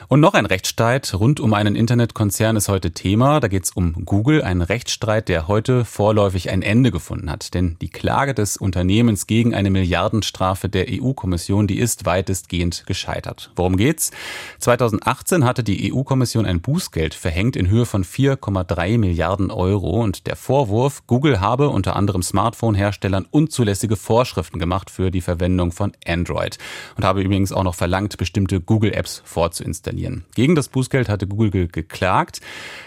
Und 0.08 0.20
noch 0.20 0.34
ein 0.34 0.48
Rechtsstreit 0.48 1.14
rund 1.14 1.40
um 1.40 1.54
einen 1.54 1.76
Internetkonzern 1.76 2.56
ist 2.56 2.70
heute 2.70 2.92
Thema. 2.92 3.40
Da 3.40 3.50
geht 3.50 3.66
es 3.66 3.72
um 3.72 4.04
Google. 4.04 4.42
Ein 4.42 4.64
Rechtsstreit, 4.64 5.30
der 5.30 5.48
heute 5.48 5.86
vorläufig 5.86 6.50
ein 6.50 6.64
Ende 6.64 6.90
gefunden 6.90 7.30
hat. 7.30 7.54
Denn 7.54 7.78
die 7.82 7.90
Klage 7.90 8.34
des 8.34 8.58
Unternehmens 8.58 9.28
gegen 9.28 9.54
eine 9.54 9.70
Milliardenstrafe 9.70 10.70
der 10.70 10.88
EU-Kommission, 10.90 11.68
die 11.68 11.78
ist 11.78 12.08
weitestgehend 12.08 12.88
gescheitert. 12.88 13.52
Worum 13.56 13.78
geht's? 13.78 13.91
Schweiz. 13.92 14.12
2018 14.60 15.44
hatte 15.44 15.64
die 15.64 15.92
EU-Kommission 15.94 16.46
ein 16.46 16.62
Bußgeld 16.62 17.14
verhängt 17.14 17.56
in 17.56 17.70
Höhe 17.70 17.86
von 17.86 18.04
4,3 18.04 18.98
Milliarden 18.98 19.52
Euro 19.52 20.02
und 20.02 20.28
der 20.28 20.36
Vorwurf, 20.36 21.04
Google 21.08 21.42
habe 21.42 21.70
unter 21.70 21.96
anderem 21.96 22.22
Smartphone-Herstellern 22.22 23.26
unzulässige 23.30 23.96
Vorschriften 23.96 24.60
gemacht 24.60 24.90
für 24.90 25.12
die 25.12 25.22
Verwendung 25.22 25.72
von 25.72 25.94
Android 26.06 26.58
und 26.96 27.04
habe 27.04 27.22
übrigens 27.22 27.52
auch 27.52 27.64
noch 27.64 27.76
verlangt, 27.76 28.18
bestimmte 28.18 28.62
Google-Apps 28.62 29.24
vorzuinstallieren. 29.26 30.26
Gegen 30.36 30.56
das 30.56 30.70
Bußgeld 30.70 31.10
hatte 31.10 31.28
Google 31.28 31.68
geklagt. 31.68 32.40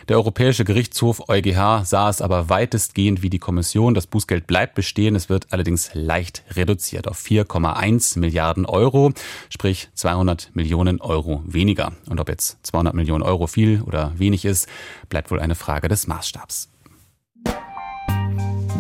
Der 0.09 0.17
Europäische 0.17 0.65
Gerichtshof 0.65 1.29
EuGH 1.29 1.85
sah 1.85 2.09
es 2.09 2.23
aber 2.23 2.49
weitestgehend 2.49 3.23
wie 3.23 3.31
die 3.31 3.39
Kommission. 3.39 3.95
Das 3.95 4.07
Bußgeld 4.07 4.47
bleibt 4.47 4.75
bestehen. 4.75 5.17
Es 5.17 5.29
wird 5.29 5.49
allerdings 5.51 5.91
leicht 5.95 6.45
reduziert 6.53 7.09
auf 7.09 7.21
4,1 7.21 8.19
Milliarden 8.19 8.65
Euro, 8.65 9.13
sprich 9.51 9.89
200 9.95 10.51
Millionen 10.55 10.94
Euro 11.01 11.43
weniger. 11.47 11.93
Und 12.09 12.21
ob 12.21 12.29
jetzt 12.29 12.59
200 12.67 12.95
Millionen 12.95 13.23
Euro 13.23 13.47
viel 13.47 13.83
oder 13.83 14.13
wenig 14.17 14.45
ist, 14.45 14.69
bleibt 15.09 15.31
wohl 15.31 15.41
eine 15.41 15.55
Frage 15.55 15.89
des 15.89 16.07
Maßstabs. 16.07 16.71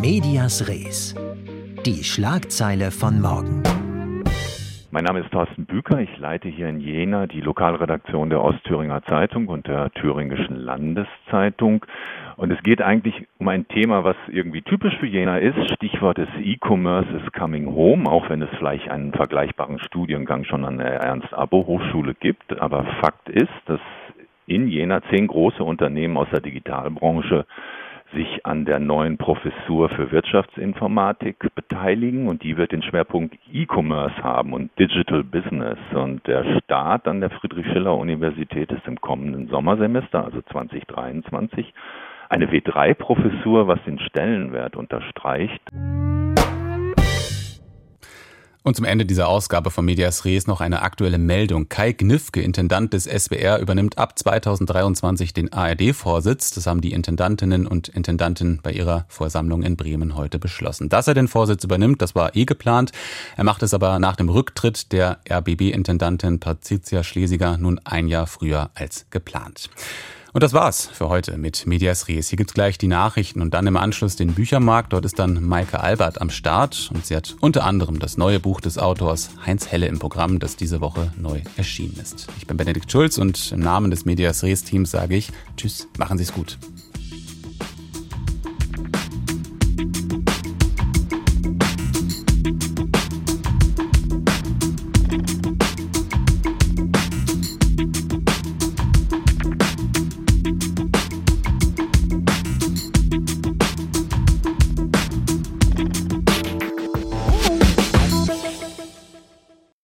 Medias 0.00 0.68
Res. 0.68 1.14
Die 1.86 2.04
Schlagzeile 2.04 2.90
von 2.90 3.20
morgen. 3.20 3.62
Mein 4.94 5.02
Name 5.02 5.18
ist 5.18 5.32
Thorsten 5.32 5.66
Büker. 5.66 5.98
Ich 5.98 6.18
leite 6.18 6.48
hier 6.48 6.68
in 6.68 6.78
Jena 6.78 7.26
die 7.26 7.40
Lokalredaktion 7.40 8.30
der 8.30 8.40
Ostthüringer 8.40 9.02
Zeitung 9.02 9.48
und 9.48 9.66
der 9.66 9.90
Thüringischen 9.90 10.54
Landeszeitung. 10.54 11.84
Und 12.36 12.52
es 12.52 12.62
geht 12.62 12.80
eigentlich 12.80 13.26
um 13.40 13.48
ein 13.48 13.66
Thema, 13.66 14.04
was 14.04 14.14
irgendwie 14.28 14.62
typisch 14.62 14.96
für 14.98 15.08
Jena 15.08 15.38
ist. 15.38 15.56
Stichwort 15.72 16.18
ist 16.18 16.30
E-Commerce 16.40 17.08
is 17.10 17.32
coming 17.32 17.74
home, 17.74 18.08
auch 18.08 18.30
wenn 18.30 18.40
es 18.40 18.50
vielleicht 18.56 18.88
einen 18.88 19.12
vergleichbaren 19.12 19.80
Studiengang 19.80 20.44
schon 20.44 20.64
an 20.64 20.78
der 20.78 21.00
Ernst-Abo-Hochschule 21.00 22.14
gibt. 22.14 22.60
Aber 22.60 22.84
Fakt 23.00 23.28
ist, 23.28 23.50
dass 23.66 23.80
in 24.46 24.68
Jena 24.68 25.02
zehn 25.10 25.26
große 25.26 25.64
Unternehmen 25.64 26.16
aus 26.16 26.28
der 26.30 26.40
Digitalbranche 26.40 27.46
sich 28.14 28.46
an 28.46 28.64
der 28.64 28.78
neuen 28.78 29.18
Professur 29.18 29.88
für 29.90 30.10
Wirtschaftsinformatik 30.10 31.54
beteiligen 31.54 32.28
und 32.28 32.42
die 32.42 32.56
wird 32.56 32.72
den 32.72 32.82
Schwerpunkt 32.82 33.36
E-Commerce 33.52 34.22
haben 34.22 34.52
und 34.52 34.70
Digital 34.78 35.22
Business. 35.22 35.78
Und 35.92 36.26
der 36.26 36.60
Start 36.60 37.06
an 37.06 37.20
der 37.20 37.30
Friedrich-Schiller-Universität 37.30 38.72
ist 38.72 38.86
im 38.86 39.00
kommenden 39.00 39.48
Sommersemester, 39.48 40.24
also 40.24 40.40
2023 40.42 41.72
eine 42.28 42.46
W3-Professur, 42.46 43.68
was 43.68 43.82
den 43.84 43.98
Stellenwert 43.98 44.76
unterstreicht. 44.76 45.62
Und 48.66 48.76
zum 48.76 48.86
Ende 48.86 49.04
dieser 49.04 49.28
Ausgabe 49.28 49.70
von 49.70 49.84
Medias 49.84 50.24
Res 50.24 50.46
noch 50.46 50.62
eine 50.62 50.80
aktuelle 50.80 51.18
Meldung. 51.18 51.68
Kai 51.68 51.92
Gnifke, 51.92 52.40
Intendant 52.40 52.94
des 52.94 53.04
SWR, 53.04 53.58
übernimmt 53.58 53.98
ab 53.98 54.18
2023 54.18 55.34
den 55.34 55.52
ARD-Vorsitz. 55.52 56.52
Das 56.52 56.66
haben 56.66 56.80
die 56.80 56.92
Intendantinnen 56.92 57.66
und 57.66 57.88
Intendanten 57.88 58.60
bei 58.62 58.72
ihrer 58.72 59.04
Versammlung 59.08 59.62
in 59.62 59.76
Bremen 59.76 60.16
heute 60.16 60.38
beschlossen. 60.38 60.88
Dass 60.88 61.06
er 61.06 61.12
den 61.12 61.28
Vorsitz 61.28 61.62
übernimmt, 61.62 62.00
das 62.00 62.14
war 62.14 62.34
eh 62.36 62.46
geplant. 62.46 62.92
Er 63.36 63.44
macht 63.44 63.62
es 63.62 63.74
aber 63.74 63.98
nach 63.98 64.16
dem 64.16 64.30
Rücktritt 64.30 64.92
der 64.92 65.18
RBB-Intendantin 65.30 66.40
Patricia 66.40 67.04
Schlesiger 67.04 67.58
nun 67.58 67.78
ein 67.84 68.08
Jahr 68.08 68.26
früher 68.26 68.70
als 68.74 69.04
geplant. 69.10 69.68
Und 70.34 70.42
das 70.42 70.52
war's 70.52 70.90
für 70.92 71.08
heute 71.08 71.38
mit 71.38 71.64
Medias 71.64 72.08
Res. 72.08 72.28
Hier 72.28 72.36
gibt's 72.36 72.54
gleich 72.54 72.76
die 72.76 72.88
Nachrichten 72.88 73.40
und 73.40 73.54
dann 73.54 73.68
im 73.68 73.76
Anschluss 73.76 74.16
den 74.16 74.34
Büchermarkt. 74.34 74.92
Dort 74.92 75.04
ist 75.04 75.20
dann 75.20 75.44
Maike 75.44 75.78
Albert 75.78 76.20
am 76.20 76.28
Start 76.28 76.90
und 76.92 77.06
sie 77.06 77.14
hat 77.14 77.36
unter 77.38 77.62
anderem 77.62 78.00
das 78.00 78.16
neue 78.16 78.40
Buch 78.40 78.60
des 78.60 78.76
Autors 78.76 79.30
Heinz 79.46 79.70
Helle 79.70 79.86
im 79.86 80.00
Programm, 80.00 80.40
das 80.40 80.56
diese 80.56 80.80
Woche 80.80 81.12
neu 81.16 81.42
erschienen 81.56 81.96
ist. 82.02 82.26
Ich 82.36 82.48
bin 82.48 82.56
Benedikt 82.56 82.90
Schulz 82.90 83.16
und 83.16 83.52
im 83.52 83.60
Namen 83.60 83.92
des 83.92 84.06
Medias 84.06 84.42
Res 84.42 84.64
Teams 84.64 84.90
sage 84.90 85.14
ich 85.14 85.30
Tschüss, 85.56 85.86
machen 85.98 86.18
Sie's 86.18 86.32
gut. 86.32 86.58